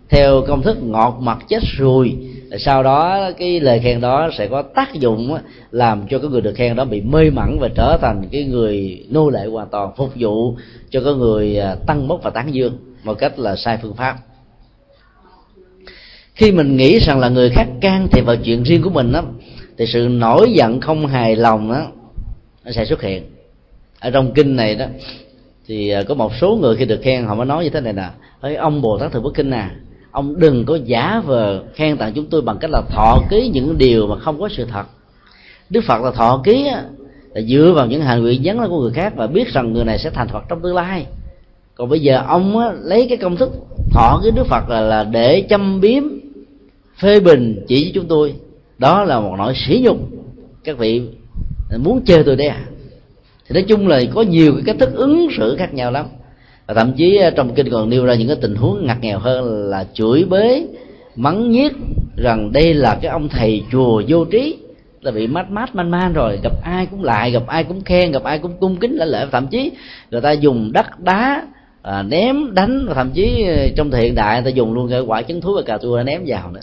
[0.10, 2.16] theo công thức ngọt mặt chết ruồi
[2.60, 5.38] sau đó cái lời khen đó sẽ có tác dụng
[5.72, 9.06] làm cho cái người được khen đó bị mê mẩn và trở thành cái người
[9.10, 10.56] nô lệ hoàn toàn, phục vụ
[10.90, 14.18] cho cái người à, tăng bốc và tán dương một cách là sai phương pháp.
[16.34, 19.24] Khi mình nghĩ rằng là người khác can thiệp vào chuyện riêng của mình đó
[19.78, 21.88] thì sự nổi giận không hài lòng đó
[22.66, 23.24] nó sẽ xuất hiện
[24.06, 24.86] ở trong kinh này đó
[25.68, 27.94] thì ờ, có một số người khi được khen họ mới nói như thế này
[27.94, 29.72] nè ơi ông bồ tát thượng bất kinh à
[30.12, 33.78] ông đừng có giả vờ khen tặng chúng tôi bằng cách là thọ ký những
[33.78, 34.84] điều mà không có sự thật.
[35.70, 36.64] Đức phật là thọ ký
[37.34, 40.00] là dựa vào những hành nguyện dấn của người khác và biết rằng người này
[40.00, 41.06] sẽ thành phật trong tương lai.
[41.76, 43.52] Còn bây giờ ông á, lấy cái công thức
[43.92, 46.04] thọ cái đức phật là, là để châm biếm
[47.02, 48.34] phê bình chỉ với chúng tôi.
[48.78, 49.98] Đó là một nỗi sỉ nhục
[50.64, 51.02] các vị
[51.78, 52.66] muốn chơi tôi đấy à
[53.48, 56.06] thì nói chung là có nhiều cái cách thức ứng xử khác nhau lắm.
[56.68, 59.20] Và thậm chí ờ, trong kinh còn nêu ra những cái tình huống ngặt nghèo
[59.20, 60.68] hơn là chửi bới
[61.16, 61.74] mắng nhiếc
[62.16, 64.58] rằng đây là cái ông thầy chùa vô trí
[65.02, 68.12] là bị mát mát man man rồi gặp ai cũng lại gặp ai cũng khen
[68.12, 69.26] gặp ai cũng cung kính lễ lễ.
[69.32, 69.72] Thậm chí
[70.12, 71.48] người ta dùng đất đá
[71.82, 74.90] à, ném đánh và thậm chí ờ, trong thời hiện đại người ta dùng luôn
[74.90, 76.62] cái quả trứng thú và cà chua ném vào nữa.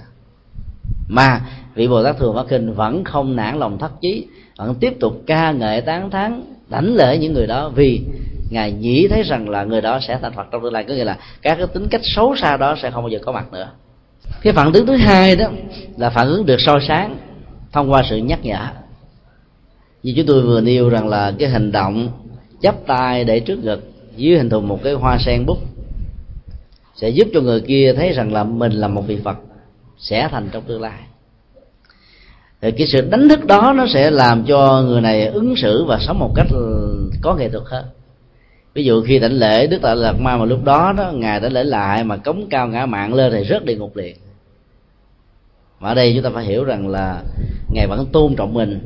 [1.09, 1.41] Mà
[1.75, 4.27] vị bồ tát thường phát kinh vẫn không nản lòng thất chí
[4.59, 6.43] vẫn tiếp tục ca ngợi tán thán
[6.73, 8.01] đánh lễ những người đó vì
[8.51, 10.85] ngài nghĩ thấy rằng là người đó sẽ thành phật trong tương lai.
[10.85, 13.33] Có nghĩa là các cái tính cách xấu xa đó sẽ không bao giờ có
[13.33, 13.69] mặt nữa.
[14.43, 15.47] Cái phản ứng thứ hai đó
[15.97, 17.17] là phản ứng được soi sáng
[17.73, 18.67] thông qua sự nhắc nhở.
[20.03, 22.09] Như chúng tôi vừa nêu rằng là cái hành động
[22.63, 25.59] chắp tay để trước ngực dưới hình thù một cái hoa sen bút
[26.97, 29.39] sẽ giúp cho người kia thấy rằng là mình là một vị phật
[29.99, 30.99] sẽ thành trong tương lai
[32.63, 35.99] thì cái sự đánh thức đó nó sẽ làm cho người này ứng xử và
[36.01, 36.47] sống một cách
[37.23, 37.85] có nghệ thuật hơn.
[38.75, 41.49] Ví dụ khi đảnh lễ, đức tại lạt ma mà lúc đó đó, ngài đã
[41.49, 44.17] lễ lại mà cống cao ngã mạng lên thì rất địa ngục liền.
[45.81, 47.23] Mà ở đây chúng ta phải hiểu rằng là
[47.75, 48.81] ngài vẫn tôn trọng mình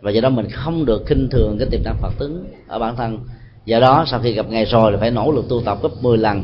[0.00, 2.96] và do đó mình không được khinh thường cái tiềm năng phật tính ở bản
[2.96, 3.18] thân.
[3.64, 6.18] Do đó sau khi gặp ngài rồi thì phải nỗ lực tu tập gấp 10
[6.18, 6.42] lần,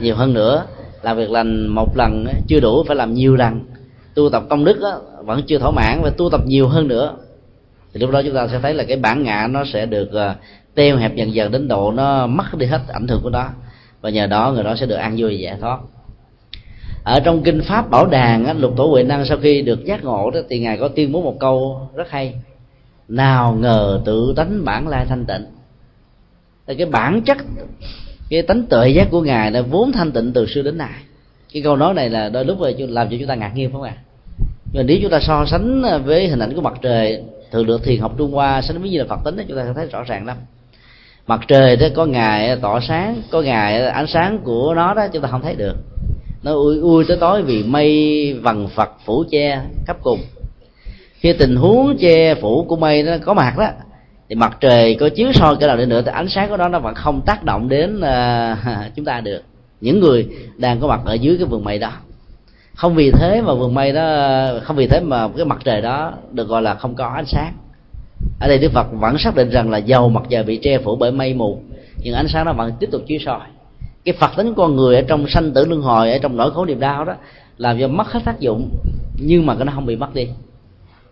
[0.00, 0.64] nhiều hơn nữa
[1.02, 3.60] làm việc lành một lần chưa đủ phải làm nhiều lần
[4.18, 4.80] tu tập công đức
[5.24, 7.16] vẫn chưa thỏa mãn và tu tập nhiều hơn nữa
[7.92, 10.36] thì lúc đó chúng ta sẽ thấy là cái bản ngã nó sẽ được uh,
[10.74, 13.48] teo hẹp dần dần đến độ nó mất đi hết ảnh hưởng của nó.
[14.00, 15.78] Và nhờ đó người đó sẽ được an vui giải thoát.
[17.04, 20.04] Ở trong kinh pháp bảo đàn á, lục tổ huệ năng sau khi được giác
[20.04, 22.34] ngộ đó thì ngài có tuyên bố một câu rất hay.
[23.08, 25.46] Nào ngờ tự tánh bản lai thanh tịnh.
[26.66, 27.38] Thì cái bản chất
[28.30, 30.94] cái tánh tuệ giác của ngài là vốn thanh tịnh từ xưa đến nay.
[31.52, 33.72] Cái câu nói này là đôi lúc là làm cho chúng ta ngạc nhiên phải
[33.72, 33.96] không ạ?
[34.72, 37.84] Và nếu chúng ta so sánh ờ, với hình ảnh của mặt trời thường được
[37.84, 40.02] thiền học trung hoa sánh với như là phật tính chúng ta sẽ thấy rõ
[40.02, 40.36] ràng lắm.
[41.26, 45.22] Mặt trời đó có ngày tỏ sáng có ngày ánh sáng của nó đó chúng
[45.22, 45.76] ta không thấy được.
[46.42, 50.20] Nó ui ui tới tối vì mây vằn phật phủ che khắp cùng.
[51.20, 53.68] Khi tình huống che phủ của mây nó có mặt đó
[54.28, 56.68] thì mặt trời có chiếu soi cái nào đi nữa thì ánh sáng của nó
[56.68, 58.58] nó vẫn không tác động đến uh,
[58.96, 59.42] chúng ta được.
[59.80, 61.92] Những người đang có mặt ở dưới cái vườn mây đó
[62.78, 66.12] không vì thế mà vườn mây đó, không vì thế mà cái mặt trời đó
[66.32, 67.52] được gọi là không có ánh sáng.
[68.40, 70.96] Ở đây đức phật vẫn xác định rằng là dầu mặt trời bị che phủ
[70.96, 71.60] bởi mây mù,
[72.02, 73.40] nhưng ánh sáng nó vẫn tiếp tục chiếu soi.
[74.04, 76.64] Cái phật tính con người ở trong sanh tử luân hồi, ở trong nỗi khổ
[76.64, 77.14] niềm đau đó,
[77.56, 78.70] làm cho mất hết tác dụng,
[79.20, 80.28] nhưng mà cái nó không bị mất đi.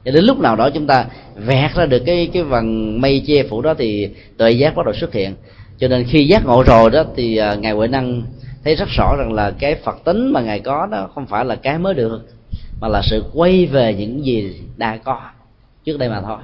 [0.05, 1.07] Cho đến lúc nào đó chúng ta
[1.37, 4.09] vẹt ra được cái cái vầng mây che phủ đó thì
[4.39, 5.35] tuệ giác bắt đầu xuất hiện.
[5.79, 8.23] Cho nên khi giác ngộ rồi đó thì à, ngài huệ năng
[8.67, 11.57] thấy rất rõ rằng là cái phật tính mà ngài có đó không phải là
[11.57, 12.27] cái mới được
[12.81, 15.21] mà là sự quay về những gì đã có
[15.85, 16.39] trước đây mà thôi.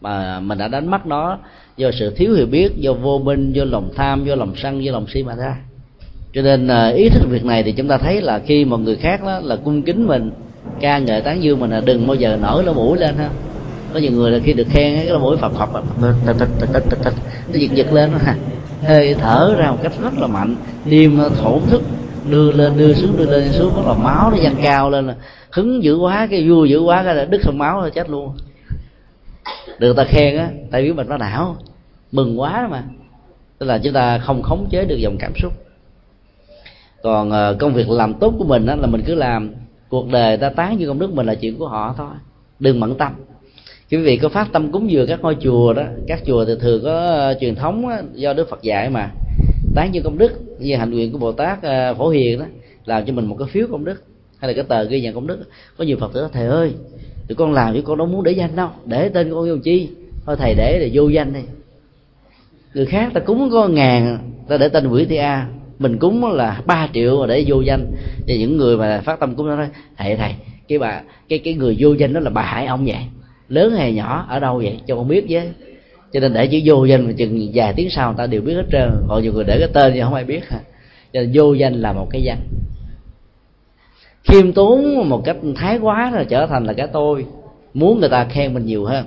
[0.00, 1.38] Mà mình đã đánh mất nó
[1.76, 4.92] do sự thiếu hiểu biết do vô minh do lòng tham do lòng sân do
[4.92, 5.56] lòng si mà ra.
[6.32, 8.96] Cho nên à, ý thức việc này thì chúng ta thấy là khi một người
[8.96, 10.30] khác đó là cung kính mình
[10.80, 13.30] ca ngợi tán dương mình là đừng bao giờ nổi lỗ mũi lên ha.
[13.92, 16.12] Có nhiều người là khi được khen cái lỗ mũi phập phập nó
[17.52, 18.36] giật giật lên ha
[18.82, 20.56] hơi thở ra một cách rất là mạnh.
[20.84, 21.82] Niêm thổn thức
[22.30, 23.72] đưa lên đưa xuống đưa lên xuống.
[23.76, 25.14] Bắt là máu nó dâng cao lên là
[25.50, 28.36] hứng dữ quá cái vui dữ quá cái là đứt không máu là chết luôn.
[29.78, 31.56] Được ta khen á tại vì mình nó não
[32.12, 32.82] mừng quá mà.
[33.58, 35.52] Tức là chúng ta không khống chế được dòng cảm xúc.
[37.02, 39.50] Còn ờ, công việc làm tốt của mình á, là mình cứ làm.
[39.88, 42.10] Cuộc đời ta tán như công đức mình là chuyện của họ thôi.
[42.58, 43.12] Đừng bận tâm
[43.92, 46.82] quý vị có phát tâm cúng dường các ngôi chùa đó các chùa thì thường
[46.84, 49.10] có ờ, truyền thống đó, do đức phật dạy mà.
[49.74, 52.44] Tán như công đức như hạnh nguyện của bồ tát ờ, phổ hiền đó
[52.84, 54.02] làm cho mình một cái phiếu công đức
[54.38, 55.38] hay là cái tờ ghi nhận công đức
[55.78, 56.72] có nhiều phật tử thầy ơi
[57.28, 59.88] tụi con làm chứ con đâu muốn để danh đâu để tên con vô chi?
[60.26, 61.40] Thôi thầy để là vô danh đi.
[62.74, 64.18] Người khác ta cúng có ngàn
[64.48, 65.46] ta để tên quỷ thị a
[65.78, 67.86] mình cúng là 3 triệu mà để vô danh.
[68.28, 70.34] Và những người mà phát tâm cúng nó nói thầy thầy
[70.68, 72.98] cái bà cái cái người vô danh đó là bà hải ông vậy
[73.52, 74.80] lớn hay nhỏ, ở đâu vậy?
[74.86, 75.50] Cho con biết với
[76.12, 78.54] cho nên để chữ vô danh mà chừng vài tiếng sau người ta đều biết
[78.54, 78.90] hết trơn.
[79.08, 80.48] Còn nhiều người để cái tên thì không ai biết.
[80.48, 80.60] Ha
[81.12, 82.38] cho nên vô danh là một cái danh.
[84.24, 87.26] Khiêm tốn một cách thái quá là trở thành là cái tôi.
[87.74, 89.04] Muốn người ta khen mình nhiều hơn.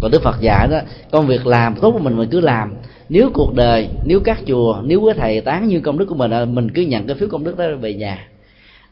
[0.00, 2.74] Còn đức phật dạy đó, công việc làm tốt của mình mình cứ làm.
[3.08, 6.54] Nếu cuộc đời, nếu các chùa, nếu quý thầy tán như công đức của mình
[6.54, 8.28] mình cứ nhận cái phiếu công đức đó về nhà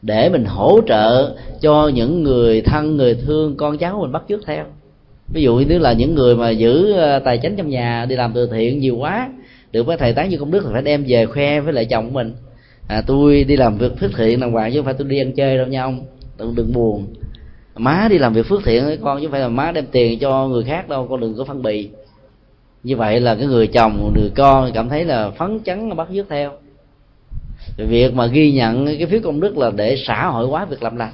[0.01, 4.45] để mình hỗ trợ cho những người thân người thương con cháu mình bắt chước
[4.45, 4.65] theo.
[5.33, 8.33] Ví dụ như là những người mà giữ ờ, tài chính trong nhà đi làm
[8.33, 9.29] từ thiện nhiều quá
[9.71, 12.05] được với thầy tán như công đức thì phải đem về khoe với lại chồng
[12.05, 12.33] của mình.
[12.87, 15.31] À, tôi đi làm việc phước thiện đàng hoàng chứ không phải tôi đi ăn
[15.31, 16.05] chơi đâu nha ông
[16.37, 17.05] đừng, đừng buồn.
[17.75, 20.19] Má đi làm việc phước thiện với con chứ không phải là má đem tiền
[20.19, 21.89] cho người khác đâu con đừng có phân bì.
[22.83, 26.25] Như vậy là cái người chồng người con cảm thấy là phấn chấn bắt chước
[26.29, 26.51] theo
[27.77, 30.97] việc mà ghi nhận cái phiếu công đức là để xã hội hóa việc làm
[30.97, 31.13] lành.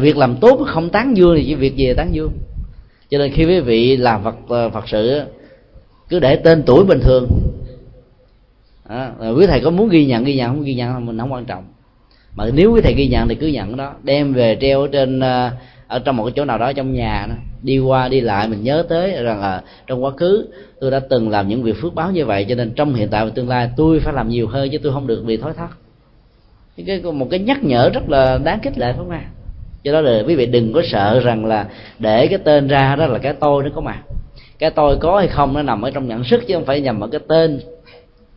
[0.00, 2.32] Việc làm tốt không tán dương thì chỉ việc gì tán dương.
[3.10, 5.22] Cho nên khi quý vị làm phật ờ, phật sự
[6.08, 7.28] cứ để tên tuổi bình thường.
[8.88, 10.64] À, quý thầy có muốn ghi nhận ghi nhận không?
[10.64, 11.64] Ghi nhận mình không quan trọng.
[12.34, 13.94] Mà nếu quý thầy ghi nhận thì cứ nhận đó.
[14.02, 15.50] Đem về treo ở trên ờ,
[15.86, 18.62] ở trong một cái chỗ nào đó trong nhà đó đi qua đi lại, mình
[18.62, 20.46] nhớ tới rằng là trong quá khứ
[20.80, 23.24] tôi đã từng làm những việc phước báo như vậy, cho nên trong hiện tại
[23.24, 25.68] và tương lai tôi phải làm nhiều hơn chứ tôi không được bị thói thất
[26.86, 29.22] cái một cái nhắc nhở rất là đáng khích lệ phải không ạ?
[29.84, 31.66] Cho đó là quý vị đừng có sợ rằng là
[31.98, 34.02] để cái tên ra đó là cái tôi nó có mà.
[34.58, 37.00] Cái tôi có hay không nó nằm ở trong nhận sức chứ không phải nhầm
[37.00, 37.60] ở cái tên.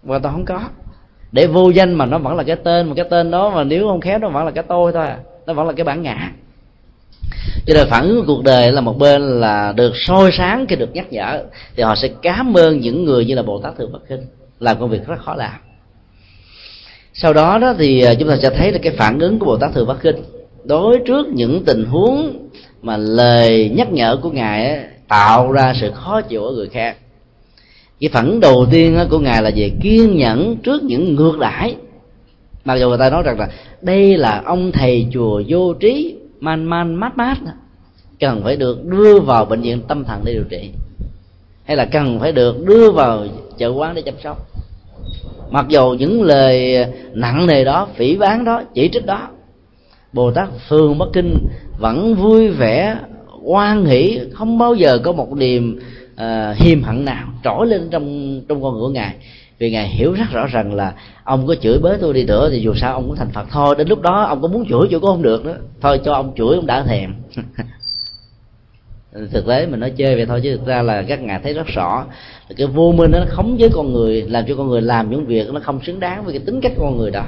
[0.03, 0.61] Và tôi không có.
[1.31, 3.87] Để vô danh mà nó vẫn là cái tên, mà cái tên đó mà nếu
[3.87, 5.17] không khéo nó vẫn là cái tôi thôi à.
[5.45, 6.31] nó vẫn là cái bản ngã
[7.65, 10.75] cho nên phản ứng của cuộc đời là một bên là được soi sáng khi
[10.75, 11.43] được nhắc nhở
[11.75, 14.21] thì họ sẽ cảm ơn những người như là bồ tát thượng bất kinh
[14.59, 15.53] làm công việc rất khó làm.
[17.13, 19.57] Sau đó đó thì à, chúng ta sẽ thấy là cái phản ứng của bồ
[19.57, 20.15] tát thượng bắc kinh
[20.63, 22.47] đối trước những tình huống
[22.81, 26.97] mà lời nhắc nhở của ngài ấy, tạo ra sự khó chịu ở người khác.
[27.99, 31.75] Cái phản ứng đầu tiên của ngài là về kiên nhẫn trước những ngược đãi.
[32.65, 33.47] Mặc dù người ta nói rằng là
[33.81, 37.37] đây là ông thầy chùa vô trí man man mát mát.
[38.19, 40.71] Cần phải được đưa vào bệnh viện tâm thần để điều trị.
[41.63, 43.25] Hay là cần phải được đưa vào
[43.57, 44.47] chợ quán để chăm sóc.
[45.51, 49.29] Mặc dù những lời nặng nề đó phỉ bán đó chỉ trích đó
[50.13, 51.37] bồ tát phương bắc kinh
[51.79, 52.97] vẫn vui vẻ
[53.43, 55.79] hoan hỷ không bao giờ có một niềm
[56.13, 59.15] uh, hiềm hận nào trỗi lên trong trong con ngựa ngài
[59.61, 60.93] vì ngài hiểu rất rõ rằng là
[61.23, 63.75] ông có chửi bới tôi đi nữa thì dù sao ông cũng thành phật thôi.
[63.77, 66.33] Đến lúc đó ông có muốn chửi chửi cũng không được nữa thôi cho ông
[66.37, 67.13] chửi, ông đã thèm.
[69.31, 71.67] Thực tế mình nói chơi vậy thôi, chứ thực ra là các ngài thấy rất
[71.67, 72.05] rõ.
[72.49, 75.25] Là cái vô minh nó khống với con người, làm cho con người làm những
[75.25, 77.25] việc nó không xứng đáng với cái tính cách con người đó.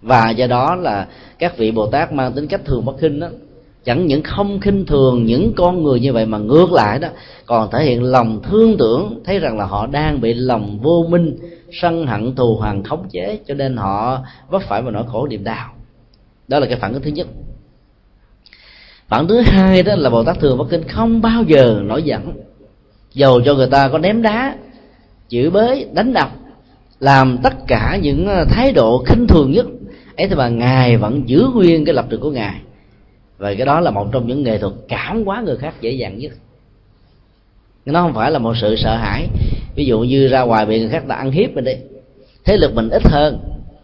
[0.00, 1.06] Và do đó là
[1.38, 3.28] các vị bồ tát mang tính cách thường bất khinh đó
[3.84, 7.08] chẳng những không khinh thường những con người như vậy mà ngược lại đó,
[7.46, 11.36] còn thể hiện lòng thương tưởng, thấy rằng là họ đang bị lòng vô minh,
[11.72, 14.18] sân hận thù hằn khống chế, cho nên họ
[14.50, 15.68] vấp phải vào nỗi khổ niềm đau.
[16.48, 17.26] Đó là cái phản ứng thứ nhất.
[19.08, 22.32] Phản thứ hai đó là bồ tát thường bất kinh không bao giờ nổi giận.
[23.14, 24.54] Dầu cho người ta có ném đá,
[25.28, 26.30] chửi bới, đánh đập,
[27.00, 29.66] làm tất cả những thái độ khinh thường nhất,
[30.16, 32.60] ấy thì mà ngài vẫn giữ nguyên cái lập trường của ngài
[33.38, 36.18] và cái đó là một trong những nghệ thuật cảm hóa người khác dễ dàng
[36.18, 36.32] nhất.
[37.86, 39.28] Nó không phải là một sự sợ hãi.
[39.74, 41.74] Ví dụ như ra ngoài bị người khác ta ăn hiếp mình đi.
[42.44, 43.38] Thế lực mình ít hơn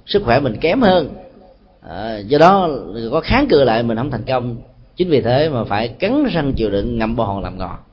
[0.07, 1.09] sức khỏe mình kém hơn.
[1.89, 2.71] À, do đó
[3.11, 4.57] có kháng cự lại mình không thành công.
[4.97, 7.85] Chính vì thế mà phải cắn răng chịu đựng ngậm bò hòn làm ngọt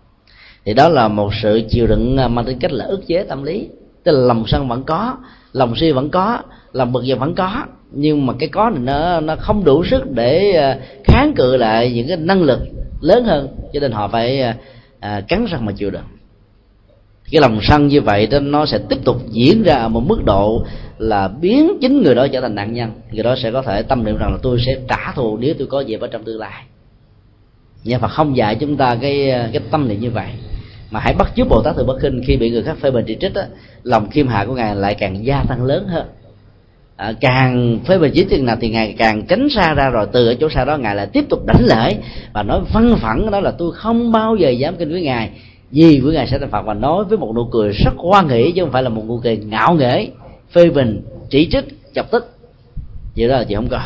[0.66, 3.44] thì đó là một sự chịu đựng à, mang tính cách là ức chế tâm
[3.44, 3.70] lý.
[4.04, 5.18] Tức là lòng sân vẫn có
[5.54, 6.40] lòng si vẫn có
[6.74, 10.12] lòng bực dọc vẫn có nhưng mà cái có này nó nó không đủ sức
[10.12, 12.60] để ờ, kháng cự lại những cái năng lực
[13.02, 13.48] lớn hơn.
[13.74, 14.42] Cho nên họ phải
[15.00, 16.04] à, cắn răng mà chịu được
[17.32, 20.26] cái lòng sân như vậy đó nó sẽ tiếp tục diễn ra ở một mức
[20.26, 20.64] độ
[20.98, 22.92] là biến chính người đó trở thành nạn nhân.
[23.12, 25.68] Người đó sẽ có thể tâm niệm rằng là tôi sẽ trả thù nếu tôi
[25.68, 26.64] có dịp ở trong tương lai.
[27.84, 30.28] Nhưng mà không dạy chúng ta cái cái tâm niệm như vậy.
[30.92, 33.06] Mà hãy bắt chước bồ tát từ bất Kinh khi bị người khác phê bình
[33.08, 33.42] chỉ trích đó,
[33.84, 36.06] lòng khiêm hạ của ngài lại càng gia tăng lớn hơn
[36.96, 40.28] à, càng phê bình chỉ trích nào thì ngài càng tránh xa ra rồi từ
[40.28, 41.96] ở chỗ xa đó ngài lại tiếp tục đánh lễ
[42.34, 45.30] và nói văn phẳng đó là tôi không bao giờ dám kinh với ngài.
[45.72, 48.52] Vì với ngài sẽ thành phạt và nói với một nụ cười rất hoan hỷ
[48.56, 50.08] chứ không phải là một nụ cười ngạo nghễ
[50.52, 51.66] phê bình chỉ trích
[51.96, 52.38] chọc tức.
[53.16, 53.80] Vậy đó là chị không có.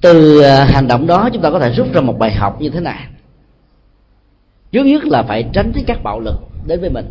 [0.00, 2.68] Từ à, hành động đó chúng ta có thể rút ra một bài học như
[2.68, 3.06] thế này.
[4.72, 6.36] Trước nhất là phải tránh các bạo lực
[6.66, 7.06] đến với mình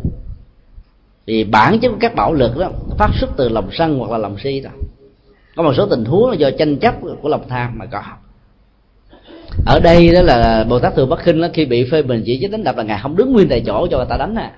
[1.26, 4.18] thì bản chất của các bạo lực đó phát xuất từ lòng sân hoặc là
[4.18, 4.70] lòng si đó.
[5.56, 8.02] Có một số tình huống là do tranh chấp của lòng tham mà có.
[9.66, 12.38] Ở đây đó là bồ tát thường bắc khinh đó, khi bị phê bình chỉ
[12.40, 14.52] trích đánh đập là ngài không đứng nguyên tại chỗ cho người ta đánh à.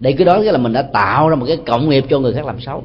[0.00, 2.46] Để cái đó là mình đã tạo ra một cái cộng nghiệp cho người khác
[2.46, 2.84] làm xấu.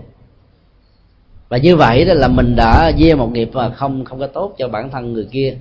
[1.49, 4.55] Và như vậy đó là mình đã gieo một nghiệp mà không không có tốt
[4.57, 5.57] cho bản thân người kia.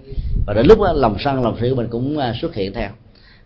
[0.47, 2.91] Và đến lúc đó, lòng sân lòng si của mình cũng à, xuất hiện theo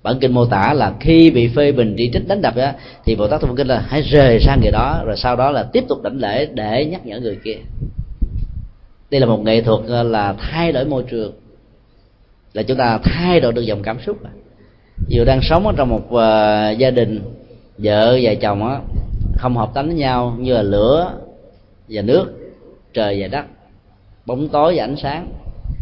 [0.02, 2.70] bản kinh mô tả là khi bị phê bình chỉ trích đánh đập đó,
[3.04, 5.62] thì bồ tát thông kinh là hãy rời sang người đó rồi sau đó là
[5.62, 7.56] tiếp tục đảnh lễ để nhắc nhở người kia.
[9.10, 11.32] Đây là một nghệ thuật ờ, là thay đổi môi trường.
[12.52, 14.16] Là chúng ta thay đổi được dòng cảm xúc.
[15.08, 17.20] Dù đang sống ở trong một uh, gia đình
[17.78, 18.80] vợ và chồng á
[19.36, 21.12] không hợp tánh với nhau như là lửa
[21.88, 22.26] và nước
[22.94, 23.44] trời và đất
[24.26, 25.32] bóng tối và ánh sáng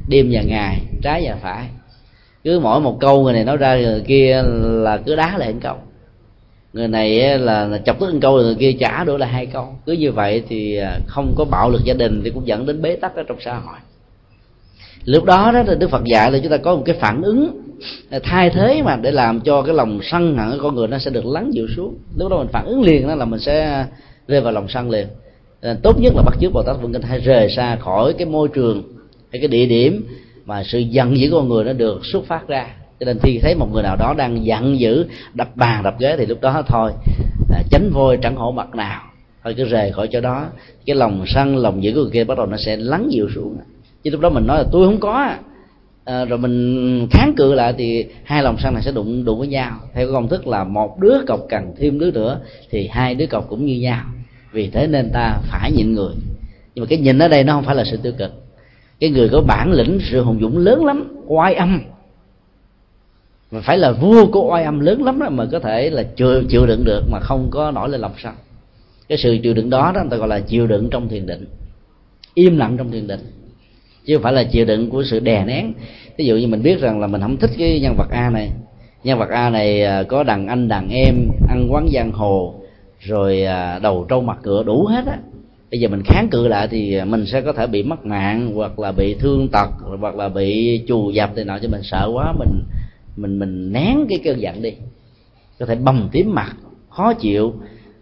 [0.08, 1.68] đêm và ngày trái và phải
[2.44, 5.58] cứ mỗi một câu người này nói ra người kia là cứ đá lại một
[5.62, 5.76] câu.
[6.72, 9.68] Người này là chọc tức một câu người kia trả đổi là hai câu.
[9.86, 12.82] Cứ như vậy thì à, không có bạo lực gia đình thì cũng dẫn đến
[12.82, 13.76] bế tắc ở trong xã hội.
[15.04, 17.60] Lúc đó đó đức phật dạy là chúng ta có một cái phản ứng
[18.10, 20.98] à, thay thế mà để làm cho cái lòng sân hận của con người nó
[20.98, 21.94] sẽ được lắng dịu xuống.
[22.18, 23.86] Lúc đó mình phản ứng liền đó là mình sẽ
[24.28, 25.06] rơi vào lòng sân liền.
[25.60, 28.26] À, tốt nhất là bắt chước bồ tát vương kinh hay rời xa khỏi cái
[28.26, 28.82] môi trường
[29.32, 30.06] hay cái địa điểm
[30.50, 32.66] mà sự giận dữ của con người nó được xuất phát ra.
[33.00, 36.16] Cho nên khi thấy một người nào đó đang giận dữ đập bàn đập ghế
[36.18, 36.92] thì lúc đó thôi
[37.50, 39.02] à, tránh vôi chẳng hổ mặt nào.
[39.44, 40.46] Thôi cứ rời khỏi chỗ đó.
[40.86, 43.56] Cái lòng sân lòng dữ của người kia bắt đầu nó sẽ lắng dịu xuống.
[44.02, 45.30] Chứ lúc đó mình nói là tôi không có.
[46.04, 49.48] À, rồi mình kháng cự lại thì hai lòng sân này sẽ đụng đụng với
[49.48, 49.72] nhau.
[49.94, 52.40] Theo công thức là một đứa cọc cần thêm đứa nữa
[52.70, 54.04] thì hai đứa cọc cũng như nhau.
[54.52, 56.14] Vì thế nên ta phải nhịn người.
[56.74, 58.32] Nhưng mà cái nhìn ở đây nó không phải là sự tiêu cực
[59.00, 61.80] cái người có bản lĩnh sự hùng dũng lớn lắm oai âm.
[63.50, 66.42] Mà phải là vua của oai âm lớn lắm đó mà có thể là chịu,
[66.48, 68.34] chịu đựng được mà không có nổi lên lòng sân
[69.10, 71.44] cái sự chịu đựng đó đó người ta gọi là chịu đựng trong thiền định.
[72.34, 73.20] Im lặng trong thiền định.
[74.06, 75.72] Chứ không phải là chịu đựng của sự đè nén.
[76.16, 78.50] Ví dụ như mình biết rằng là mình không thích cái nhân vật a này.
[79.04, 81.14] Nhân vật a này à, có đàn anh đàn em
[81.48, 82.54] ăn quán giang hồ
[83.00, 85.18] rồi à, đầu trâu mặt cửa đủ hết á
[85.70, 88.78] bây giờ mình kháng cự lại thì mình sẽ có thể bị mất mạng, hoặc
[88.78, 92.32] là bị thương tật, hoặc là bị chù dập thì nọ cho mình sợ quá,
[92.38, 92.62] mình
[93.16, 94.72] mình mình nén cái cơn giận đi.
[95.58, 96.56] Có thể bầm tím mặt,
[96.88, 97.54] khó chịu,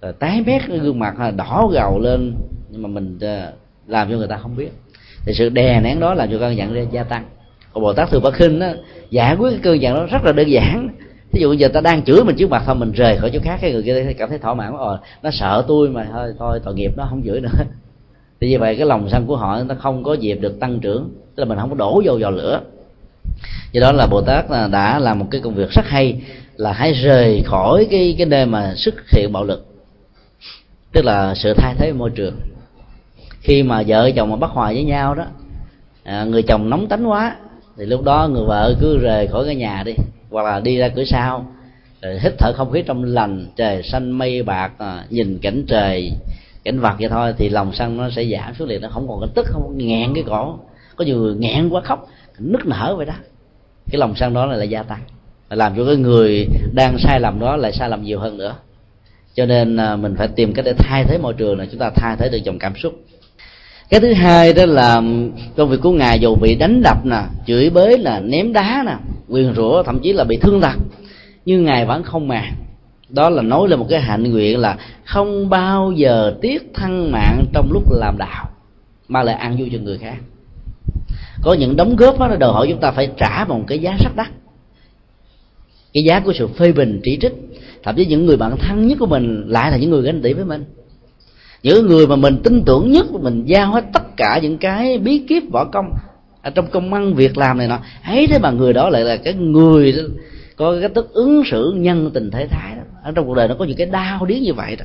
[0.03, 2.35] rồi tái mét cái gương mặt đỏ gầu lên,
[2.71, 3.53] nhưng mà mình ờ,
[3.87, 4.71] làm cho người ta không biết.
[5.25, 7.25] Thì sự đè nén đó làm cho cơn giận gia tăng.
[7.73, 8.67] Còn bồ tát thường bất khinh đó
[9.11, 10.89] giải quyết cái cơn giận đó rất là đơn giản
[11.33, 13.59] ví dụ giờ ta đang chửi mình trước mặt thôi mình rời khỏi chỗ khác
[13.61, 16.75] cái người kia cảm thấy thỏa mãn rồi nó sợ tôi mà thôi thôi tội
[16.75, 17.49] nghiệp nó không giữ nữa.
[18.41, 21.11] Thì như vậy cái lòng sân của họ nó không có dịp được tăng trưởng
[21.37, 22.61] tức là mình không có đổ vô vào lửa.
[23.73, 26.23] Do đó là bồ tát đã làm một cái công việc rất hay
[26.57, 29.67] là hãy rời khỏi cái cái nơi mà xuất hiện bạo lực
[30.93, 32.37] tức là sự thay thế môi trường.
[33.41, 35.25] Khi mà vợ chồng mà bắt hòa với nhau đó
[36.05, 37.37] à, người chồng nóng tánh quá
[37.77, 39.93] thì lúc đó người vợ cứ rời khỏi cái nhà đi
[40.31, 41.47] hoặc là đi ra cửa sau.
[42.03, 46.13] Rồi hít thở không khí trong lành trời xanh mây bạc à, nhìn cảnh trời
[46.65, 49.21] cảnh vật vậy thôi thì lòng sân nó sẽ giảm xuống liền nó không còn
[49.21, 50.59] cái tức không nghẹn cái cổ.
[50.97, 52.09] Có nhiều người nghẹn quá khóc
[52.39, 53.15] nức nở vậy đó.
[53.91, 55.01] Cái lòng sân đó là, là gia tăng.
[55.51, 58.55] Làm cho cái người đang sai lầm đó lại sai lầm nhiều hơn nữa.
[59.35, 61.91] Cho nên à, mình phải tìm cách để thay thế môi trường này chúng ta
[61.95, 62.95] thay thế được dòng cảm xúc.
[63.91, 65.03] Cái thứ hai đó là
[65.57, 68.97] công việc của ngài dù bị đánh đập nè chửi bới là ném đá nè
[69.29, 70.77] quyền rủa, thậm chí là bị thương tật.
[71.45, 72.53] Nhưng ngài vẫn không màng.
[73.09, 77.45] Đó là nói lên một cái hạnh nguyện là không bao giờ tiếc thân mạng
[77.53, 78.49] trong lúc làm đạo,
[79.09, 80.17] mà lại ăn vui cho người khác.
[81.43, 84.17] Có những đóng góp đó đòi hỏi chúng ta phải trả một cái giá rất
[84.17, 84.29] đắt,
[85.93, 87.33] cái giá của sự phê bình chỉ trích.
[87.83, 90.33] Thậm chí những người bạn thân nhất của mình lại là những người ganh tị
[90.33, 90.65] với mình.
[91.63, 95.19] Những người mà mình tin tưởng nhất, mình giao hết tất cả những cái bí
[95.19, 95.91] kíp võ công
[96.49, 99.17] ở trong công ăn việc làm này nọ ấy thế mà người đó lại là
[99.17, 100.03] cái người đó,
[100.57, 102.83] có cái tức ứng xử nhân tình thế thái đó.
[103.03, 104.85] Ở trong cuộc đời nó có những cái đau điếng như vậy đó.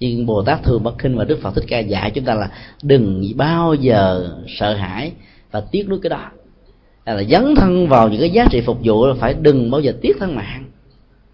[0.00, 2.48] Nhưng bồ tát thường bất khinh và đức phật thích ca dạy chúng ta là
[2.82, 5.12] đừng bao giờ sợ hãi
[5.50, 6.30] và tiếc nuối cái đó.
[7.06, 9.92] Là dấn thân vào những cái giá trị phục vụ là phải đừng bao giờ
[10.02, 10.64] tiếc thân mạng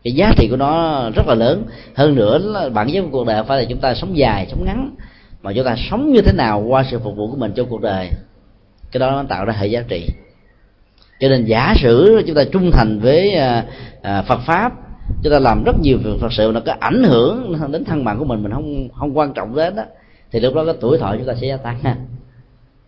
[0.04, 1.64] cái giá trị của nó rất là lớn.
[1.94, 4.64] Hơn nữa là bản chất của cuộc đời phải là chúng ta sống dài sống
[4.64, 4.96] ngắn
[5.42, 7.80] mà chúng ta sống như thế nào qua sự phục vụ của mình trong cuộc
[7.80, 8.10] đời
[8.92, 10.06] cái đó nó tạo ra hệ giá trị.
[11.20, 13.64] Cho nên giả sử chúng ta trung thành với à,
[14.02, 14.72] à, Phật pháp
[15.22, 18.18] chúng ta làm rất nhiều việc Phật sự nó có ảnh hưởng đến thân mạng
[18.18, 19.82] của mình mình không không quan trọng đến đó
[20.30, 21.96] thì lúc đó cái tuổi thọ chúng ta sẽ gia tăng ha.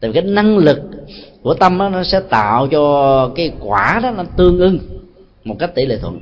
[0.00, 0.80] Tại vì cái năng lực
[1.42, 4.78] của tâm đó, nó sẽ tạo cho cái quả đó nó tương ưng
[5.44, 6.20] một cách tỷ lệ thuận.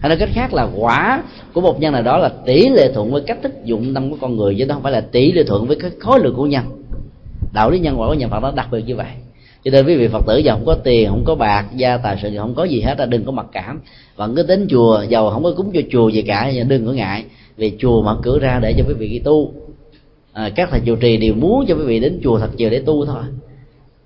[0.00, 1.22] Hay nói cách khác là quả
[1.54, 4.16] của một nhân nào đó là tỷ lệ thuận với cách thức dụng tâm của
[4.20, 6.46] con người chứ nó không phải là tỷ lệ thuận với cái khối lượng của
[6.46, 6.64] nhân
[7.52, 9.06] đạo lý nhân quả của nhà phật nó đặc biệt như vậy.
[9.64, 12.18] Cho nên quý vị phật tử giàu không có tiền không có bạc gia tài
[12.22, 13.80] sự không có gì hết là đừng có mặc cảm.
[14.16, 17.24] Vẫn cứ đến chùa giàu không có cúng cho chùa gì cả đừng có ngại.
[17.56, 19.52] Vì chùa mở cửa ra để cho quý vị đi tu.
[20.32, 22.82] À, các thầy chùa trì đều muốn cho quý vị đến chùa thật nhiều để
[22.86, 23.22] tu thôi.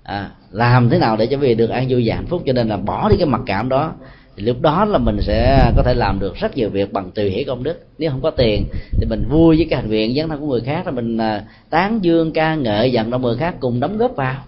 [0.03, 2.53] À, làm thế nào để cho quý vị được an vui và hạnh phúc cho
[2.53, 3.93] nên là bỏ đi cái mặc cảm đó
[4.37, 7.29] thì lúc đó là mình sẽ có thể làm được rất nhiều việc bằng tùy
[7.29, 7.85] hỷ công đức.
[7.97, 10.61] Nếu không có tiền thì mình vui với cái hành nguyện dấn thân của người
[10.61, 14.15] khác là mình à, tán dương ca ngợi dặn động người khác cùng đóng góp
[14.15, 14.43] vào.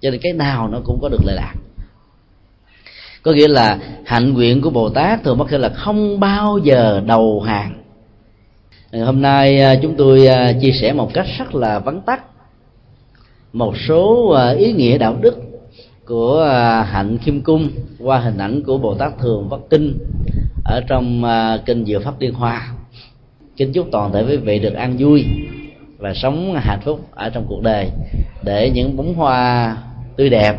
[0.00, 1.54] Cho nên cái nào nó cũng có được lợi lạc.
[3.22, 7.40] Có nghĩa là hạnh nguyện của bồ tát thường mắc là không bao giờ đầu
[7.40, 7.82] hàng.
[8.92, 12.22] Hôm nay à, chúng tôi à, chia sẻ một cách rất là vắn tắt.
[13.52, 15.47] Một số ý nghĩa đạo đức
[16.08, 19.98] của à, hạnh kim cung qua hình ảnh của bồ tát thường bắc kinh
[20.64, 22.68] ở trong à, kinh diệu pháp liên hoa.
[23.56, 25.24] Kính chúc toàn thể quý vị được an vui
[25.98, 27.90] và sống hạnh phúc ở trong cuộc đời
[28.44, 29.76] để những bóng hoa
[30.16, 30.56] tươi đẹp,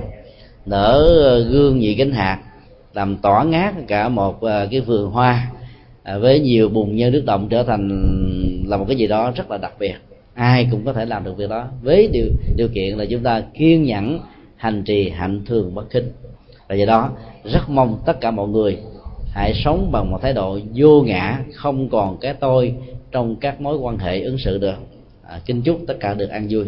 [0.66, 2.40] nở gương nhị cánh hạt,
[2.94, 5.48] làm tỏa ngát cả một à, cái vườn hoa
[6.20, 7.90] với nhiều bùn nhơ nước động trở thành
[8.68, 9.96] là một cái gì đó rất là đặc biệt.
[10.34, 11.68] Ai cũng có thể làm được việc đó.
[11.82, 12.26] Với điều
[12.56, 14.20] điều kiện là chúng ta kiên nhẫn
[14.60, 16.12] hành trì hạnh thường bất khinh.
[16.70, 17.10] Và do đó
[17.44, 18.78] rất mong tất cả mọi người
[19.34, 22.76] hãy sống bằng một thái độ vô ngã không còn cái tôi
[23.12, 24.76] trong các mối quan hệ ứng xử được.
[25.28, 26.66] À, kính chúc tất cả được an vui.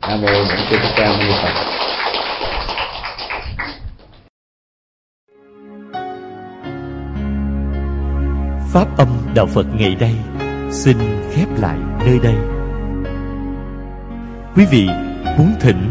[0.00, 1.52] Nam mô bổn sư thích ca mâu ni phật.
[8.72, 10.12] Pháp âm đạo phật ngày đây
[10.70, 10.96] xin
[11.30, 12.34] khép lại nơi đây.
[14.56, 14.88] Quý vị
[15.38, 15.90] muốn thỉnh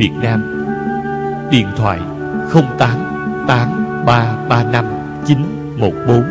[0.00, 0.40] Việt Nam.
[1.50, 1.98] Điện thoại
[2.52, 2.66] 08
[3.46, 4.84] 8335
[5.26, 6.24] 914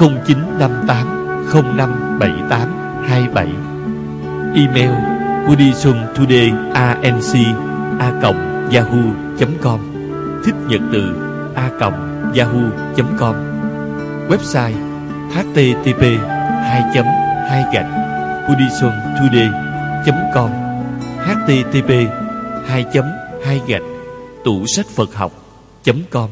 [0.00, 1.06] 0958
[1.52, 2.68] 0578
[3.08, 3.46] 27
[4.54, 4.92] Email
[5.46, 7.34] buddhismtodayinc
[7.98, 8.12] a
[8.70, 9.80] yahoo.com
[10.44, 11.14] Thích nhật từ
[11.54, 11.70] a
[12.34, 13.34] yahoo.com
[14.28, 14.74] Website
[15.34, 16.20] http 2
[17.48, 17.86] 2 gạch
[18.48, 20.50] buddhismtoday.com
[21.26, 22.21] http
[22.66, 23.04] hai chấm
[23.44, 23.82] hai gạch
[24.44, 25.32] tủ sách phật học
[26.10, 26.30] com